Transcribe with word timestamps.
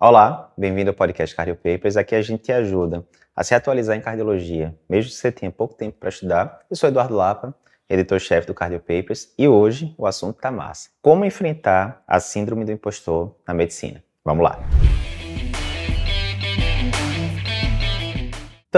Olá, 0.00 0.52
bem-vindo 0.56 0.90
ao 0.90 0.94
podcast 0.94 1.34
Cardio 1.34 1.56
Papers. 1.56 1.96
Aqui 1.96 2.14
a 2.14 2.22
gente 2.22 2.44
te 2.44 2.52
ajuda 2.52 3.04
a 3.34 3.42
se 3.42 3.52
atualizar 3.52 3.96
em 3.96 4.00
cardiologia, 4.00 4.72
mesmo 4.88 5.10
que 5.10 5.16
você 5.16 5.32
tenha 5.32 5.50
pouco 5.50 5.74
tempo 5.74 5.96
para 5.98 6.08
estudar. 6.08 6.60
Eu 6.70 6.76
sou 6.76 6.88
Eduardo 6.88 7.16
Lapa, 7.16 7.52
editor-chefe 7.90 8.46
do 8.46 8.54
Cardio 8.54 8.78
Papers, 8.78 9.34
e 9.36 9.48
hoje 9.48 9.92
o 9.98 10.06
assunto 10.06 10.38
tá 10.38 10.52
massa. 10.52 10.90
Como 11.02 11.24
enfrentar 11.24 12.04
a 12.06 12.20
síndrome 12.20 12.64
do 12.64 12.70
impostor 12.70 13.34
na 13.44 13.52
medicina? 13.52 14.00
Vamos 14.24 14.44
lá. 14.44 14.60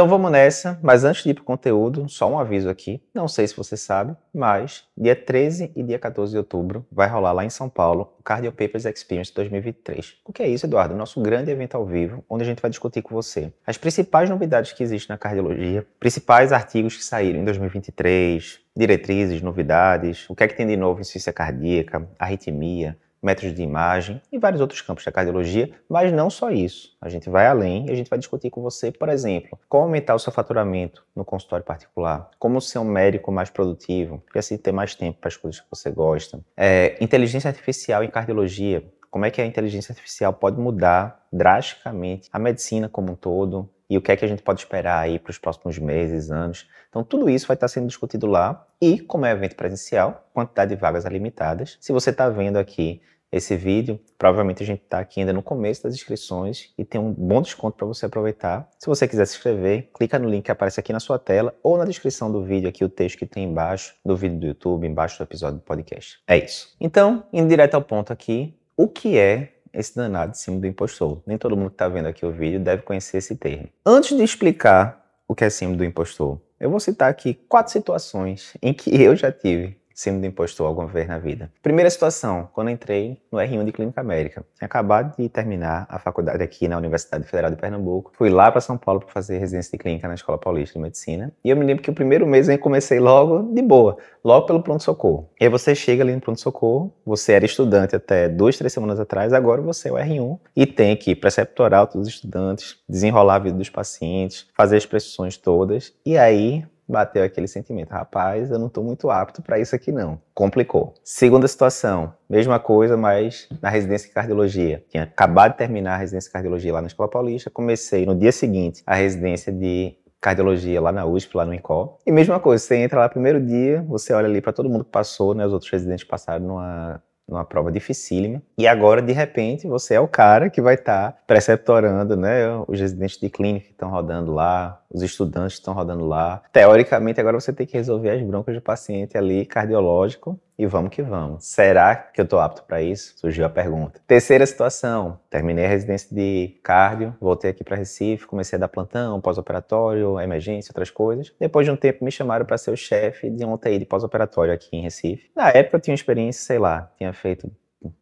Então 0.00 0.08
vamos 0.08 0.32
nessa, 0.32 0.80
mas 0.82 1.04
antes 1.04 1.22
de 1.22 1.28
ir 1.28 1.34
para 1.34 1.42
o 1.42 1.44
conteúdo, 1.44 2.08
só 2.08 2.26
um 2.32 2.38
aviso 2.38 2.70
aqui. 2.70 3.02
Não 3.12 3.28
sei 3.28 3.46
se 3.46 3.54
você 3.54 3.76
sabe, 3.76 4.16
mas 4.32 4.84
dia 4.96 5.14
13 5.14 5.72
e 5.76 5.82
dia 5.82 5.98
14 5.98 6.32
de 6.32 6.38
outubro 6.38 6.86
vai 6.90 7.06
rolar 7.06 7.32
lá 7.32 7.44
em 7.44 7.50
São 7.50 7.68
Paulo 7.68 8.14
o 8.18 8.22
Cardio 8.22 8.50
Papers 8.50 8.86
Experience 8.86 9.30
2023. 9.34 10.14
O 10.24 10.32
que 10.32 10.42
é 10.42 10.48
isso, 10.48 10.64
Eduardo? 10.64 10.96
Nosso 10.96 11.20
grande 11.20 11.50
evento 11.50 11.74
ao 11.74 11.84
vivo, 11.84 12.24
onde 12.30 12.44
a 12.44 12.46
gente 12.46 12.62
vai 12.62 12.70
discutir 12.70 13.02
com 13.02 13.14
você 13.14 13.52
as 13.66 13.76
principais 13.76 14.30
novidades 14.30 14.72
que 14.72 14.82
existem 14.82 15.12
na 15.12 15.18
cardiologia, 15.18 15.86
principais 15.98 16.50
artigos 16.50 16.96
que 16.96 17.04
saíram 17.04 17.38
em 17.38 17.44
2023, 17.44 18.58
diretrizes, 18.74 19.42
novidades, 19.42 20.24
o 20.30 20.34
que 20.34 20.44
é 20.44 20.48
que 20.48 20.56
tem 20.56 20.66
de 20.66 20.78
novo 20.78 21.02
em 21.02 21.04
ciência 21.04 21.30
cardíaca, 21.30 22.08
arritmia, 22.18 22.96
métodos 23.22 23.54
de 23.54 23.62
imagem 23.62 24.20
e 24.32 24.38
vários 24.38 24.60
outros 24.60 24.80
campos 24.80 25.04
da 25.04 25.12
cardiologia, 25.12 25.70
mas 25.88 26.12
não 26.12 26.30
só 26.30 26.50
isso. 26.50 26.96
A 27.00 27.08
gente 27.08 27.28
vai 27.28 27.46
além 27.46 27.86
e 27.86 27.90
a 27.90 27.94
gente 27.94 28.08
vai 28.08 28.18
discutir 28.18 28.50
com 28.50 28.62
você, 28.62 28.90
por 28.90 29.08
exemplo, 29.08 29.58
como 29.68 29.84
aumentar 29.84 30.14
o 30.14 30.18
seu 30.18 30.32
faturamento 30.32 31.04
no 31.14 31.24
consultório 31.24 31.64
particular, 31.64 32.30
como 32.38 32.60
ser 32.60 32.78
um 32.78 32.84
médico 32.84 33.30
mais 33.30 33.50
produtivo 33.50 34.22
e 34.34 34.38
assim 34.38 34.56
ter 34.56 34.72
mais 34.72 34.94
tempo 34.94 35.18
para 35.20 35.28
as 35.28 35.36
coisas 35.36 35.60
que 35.60 35.66
você 35.70 35.90
gosta. 35.90 36.40
É, 36.56 36.96
inteligência 37.00 37.48
artificial 37.48 38.02
em 38.02 38.08
cardiologia, 38.08 38.84
como 39.10 39.24
é 39.24 39.30
que 39.30 39.40
a 39.40 39.46
inteligência 39.46 39.92
artificial 39.92 40.32
pode 40.32 40.58
mudar 40.58 41.26
drasticamente 41.32 42.28
a 42.32 42.38
medicina 42.38 42.88
como 42.88 43.12
um 43.12 43.16
todo, 43.16 43.68
e 43.90 43.98
o 43.98 44.00
que 44.00 44.12
é 44.12 44.16
que 44.16 44.24
a 44.24 44.28
gente 44.28 44.40
pode 44.40 44.60
esperar 44.60 45.00
aí 45.00 45.18
para 45.18 45.32
os 45.32 45.38
próximos 45.38 45.76
meses, 45.76 46.30
anos. 46.30 46.68
Então, 46.88 47.02
tudo 47.02 47.28
isso 47.28 47.48
vai 47.48 47.56
estar 47.56 47.66
sendo 47.66 47.88
discutido 47.88 48.24
lá. 48.28 48.64
E, 48.80 49.00
como 49.00 49.26
é 49.26 49.32
evento 49.32 49.56
presencial, 49.56 50.30
quantidade 50.32 50.72
de 50.72 50.80
vagas 50.80 51.04
é 51.04 51.08
limitadas. 51.08 51.76
Se 51.80 51.92
você 51.92 52.10
está 52.10 52.28
vendo 52.28 52.56
aqui 52.56 53.02
esse 53.32 53.56
vídeo, 53.56 54.00
provavelmente 54.18 54.62
a 54.62 54.66
gente 54.66 54.82
está 54.82 54.98
aqui 54.98 55.20
ainda 55.20 55.32
no 55.32 55.42
começo 55.42 55.82
das 55.82 55.94
inscrições 55.94 56.72
e 56.76 56.84
tem 56.84 57.00
um 57.00 57.12
bom 57.12 57.40
desconto 57.40 57.76
para 57.76 57.86
você 57.86 58.06
aproveitar. 58.06 58.68
Se 58.78 58.86
você 58.86 59.06
quiser 59.06 59.24
se 59.26 59.36
inscrever, 59.36 59.88
clica 59.94 60.18
no 60.18 60.28
link 60.28 60.44
que 60.44 60.50
aparece 60.50 60.80
aqui 60.80 60.92
na 60.92 61.00
sua 61.00 61.18
tela 61.18 61.54
ou 61.62 61.78
na 61.78 61.84
descrição 61.84 62.30
do 62.30 62.42
vídeo 62.42 62.68
aqui 62.68 62.84
o 62.84 62.88
texto 62.88 63.18
que 63.18 63.26
tem 63.26 63.44
embaixo 63.44 63.94
do 64.04 64.16
vídeo 64.16 64.38
do 64.38 64.46
YouTube, 64.46 64.86
embaixo 64.86 65.18
do 65.18 65.24
episódio 65.24 65.58
do 65.58 65.64
podcast. 65.64 66.18
É 66.26 66.38
isso. 66.38 66.74
Então, 66.80 67.24
indo 67.32 67.48
direto 67.48 67.74
ao 67.74 67.82
ponto 67.82 68.12
aqui, 68.12 68.54
o 68.76 68.88
que 68.88 69.16
é 69.16 69.52
esse 69.72 69.94
danado 69.94 70.32
de 70.32 70.38
símbolo 70.38 70.62
do 70.62 70.66
impostor? 70.66 71.22
Nem 71.24 71.38
todo 71.38 71.56
mundo 71.56 71.70
que 71.70 71.74
está 71.74 71.88
vendo 71.88 72.06
aqui 72.06 72.26
o 72.26 72.32
vídeo 72.32 72.58
deve 72.58 72.82
conhecer 72.82 73.18
esse 73.18 73.36
termo. 73.36 73.68
Antes 73.86 74.16
de 74.16 74.24
explicar 74.24 75.06
o 75.28 75.34
que 75.34 75.44
é 75.44 75.50
símbolo 75.50 75.78
do 75.78 75.84
impostor, 75.84 76.40
eu 76.58 76.68
vou 76.68 76.80
citar 76.80 77.08
aqui 77.08 77.34
quatro 77.48 77.72
situações 77.72 78.54
em 78.60 78.74
que 78.74 78.90
eu 79.00 79.14
já 79.14 79.30
tive 79.32 79.79
síndrome 79.94 80.26
do 80.26 80.30
impostor 80.30 80.66
alguma 80.66 80.86
vez 80.86 81.06
na 81.06 81.18
vida. 81.18 81.50
Primeira 81.62 81.90
situação, 81.90 82.48
quando 82.52 82.70
entrei 82.70 83.20
no 83.30 83.38
R1 83.38 83.64
de 83.64 83.72
Clínica 83.72 84.00
América. 84.00 84.44
Tinha 84.56 84.66
acabado 84.66 85.16
de 85.16 85.28
terminar 85.28 85.86
a 85.88 85.98
faculdade 85.98 86.42
aqui 86.42 86.68
na 86.68 86.76
Universidade 86.76 87.24
Federal 87.24 87.50
de 87.50 87.56
Pernambuco. 87.56 88.12
Fui 88.14 88.30
lá 88.30 88.50
para 88.50 88.60
São 88.60 88.76
Paulo 88.78 89.00
para 89.00 89.10
fazer 89.10 89.38
residência 89.38 89.72
de 89.72 89.78
clínica 89.78 90.08
na 90.08 90.14
Escola 90.14 90.38
Paulista 90.38 90.78
de 90.78 90.82
Medicina. 90.82 91.32
E 91.44 91.50
eu 91.50 91.56
me 91.56 91.64
lembro 91.64 91.82
que 91.82 91.90
o 91.90 91.94
primeiro 91.94 92.26
mês 92.26 92.48
eu 92.48 92.58
comecei 92.58 92.98
logo 92.98 93.52
de 93.54 93.62
boa, 93.62 93.96
logo 94.24 94.46
pelo 94.46 94.62
pronto-socorro. 94.62 95.28
E 95.40 95.44
aí 95.44 95.50
você 95.50 95.74
chega 95.74 96.02
ali 96.02 96.14
no 96.14 96.20
pronto-socorro, 96.20 96.92
você 97.04 97.32
era 97.32 97.44
estudante 97.44 97.94
até 97.94 98.28
duas, 98.28 98.56
três 98.56 98.72
semanas 98.72 98.98
atrás, 98.98 99.32
agora 99.32 99.60
você 99.60 99.88
é 99.88 99.92
o 99.92 99.96
R1 99.96 100.38
e 100.56 100.66
tem 100.66 100.96
que 100.96 101.14
preceptorar 101.14 101.86
todos 101.86 102.08
os 102.08 102.14
estudantes, 102.14 102.76
desenrolar 102.88 103.36
a 103.36 103.38
vida 103.38 103.56
dos 103.56 103.70
pacientes, 103.70 104.48
fazer 104.56 104.76
as 104.76 104.86
prescrições 104.86 105.36
todas. 105.36 105.92
E 106.04 106.16
aí 106.16 106.64
bateu 106.90 107.22
aquele 107.22 107.46
sentimento, 107.48 107.90
rapaz, 107.90 108.50
eu 108.50 108.58
não 108.58 108.66
estou 108.66 108.82
muito 108.82 109.10
apto 109.10 109.42
para 109.42 109.58
isso 109.58 109.74
aqui 109.74 109.92
não. 109.92 110.20
Complicou. 110.34 110.94
Segunda 111.04 111.46
situação, 111.46 112.12
mesma 112.28 112.58
coisa, 112.58 112.96
mas 112.96 113.48
na 113.62 113.70
residência 113.70 114.08
de 114.08 114.14
cardiologia. 114.14 114.84
Tinha 114.88 115.04
acabado 115.04 115.52
de 115.52 115.58
terminar 115.58 115.94
a 115.94 115.98
residência 115.98 116.28
de 116.28 116.32
cardiologia 116.32 116.72
lá 116.72 116.80
na 116.80 116.86
Escola 116.88 117.08
Paulista, 117.08 117.50
comecei 117.50 118.04
no 118.04 118.14
dia 118.14 118.32
seguinte 118.32 118.82
a 118.86 118.94
residência 118.94 119.52
de 119.52 119.96
cardiologia 120.20 120.80
lá 120.80 120.92
na 120.92 121.06
USP, 121.06 121.36
lá 121.36 121.46
no 121.46 121.54
INCO. 121.54 121.98
E 122.06 122.12
mesma 122.12 122.38
coisa, 122.38 122.62
você 122.62 122.76
entra 122.76 123.00
lá 123.00 123.08
primeiro 123.08 123.40
dia, 123.40 123.82
você 123.88 124.12
olha 124.12 124.26
ali 124.26 124.40
para 124.40 124.52
todo 124.52 124.68
mundo 124.68 124.84
que 124.84 124.90
passou, 124.90 125.34
né, 125.34 125.46
os 125.46 125.52
outros 125.52 125.70
residentes 125.70 126.04
passaram 126.04 126.46
numa 126.46 127.02
numa 127.30 127.44
prova 127.44 127.70
dificílima. 127.70 128.42
E 128.58 128.66
agora, 128.66 129.00
de 129.00 129.12
repente, 129.12 129.66
você 129.66 129.94
é 129.94 130.00
o 130.00 130.08
cara 130.08 130.50
que 130.50 130.60
vai 130.60 130.74
estar 130.74 131.12
tá 131.12 131.18
preceptorando, 131.26 132.16
né? 132.16 132.46
Os 132.66 132.78
residentes 132.78 133.18
de 133.18 133.30
clínica 133.30 133.66
que 133.66 133.72
estão 133.72 133.88
rodando 133.88 134.32
lá, 134.32 134.82
os 134.90 135.02
estudantes 135.02 135.54
que 135.54 135.60
estão 135.60 135.72
rodando 135.72 136.04
lá. 136.04 136.42
Teoricamente, 136.52 137.20
agora 137.20 137.38
você 137.40 137.52
tem 137.52 137.66
que 137.66 137.76
resolver 137.76 138.10
as 138.10 138.22
broncas 138.22 138.54
do 138.54 138.60
paciente 138.60 139.16
ali 139.16 139.46
cardiológico 139.46 140.38
e 140.60 140.66
vamos 140.66 140.90
que 140.90 141.00
vamos. 141.00 141.46
Será 141.46 141.96
que 141.96 142.20
eu 142.20 142.24
estou 142.24 142.38
apto 142.38 142.62
para 142.64 142.82
isso? 142.82 143.14
Surgiu 143.16 143.46
a 143.46 143.48
pergunta. 143.48 143.98
Terceira 144.06 144.44
situação, 144.44 145.18
terminei 145.30 145.64
a 145.64 145.68
residência 145.68 146.14
de 146.14 146.60
cardio, 146.62 147.16
voltei 147.18 147.50
aqui 147.50 147.64
para 147.64 147.76
Recife, 147.76 148.26
comecei 148.26 148.58
a 148.58 148.60
dar 148.60 148.68
plantão, 148.68 149.18
pós-operatório, 149.22 150.20
emergência, 150.20 150.70
outras 150.70 150.90
coisas. 150.90 151.32
Depois 151.40 151.64
de 151.64 151.72
um 151.72 151.76
tempo 151.76 152.04
me 152.04 152.10
chamaram 152.10 152.44
para 152.44 152.58
ser 152.58 152.70
o 152.72 152.76
chefe 152.76 153.30
de 153.30 153.42
um 153.42 153.54
UTI 153.54 153.78
de 153.78 153.86
pós-operatório 153.86 154.52
aqui 154.52 154.68
em 154.76 154.82
Recife. 154.82 155.30
Na 155.34 155.48
época 155.48 155.78
eu 155.78 155.80
tinha 155.80 155.94
experiência, 155.94 156.42
sei 156.42 156.58
lá, 156.58 156.92
tinha 156.98 157.12
feito 157.14 157.50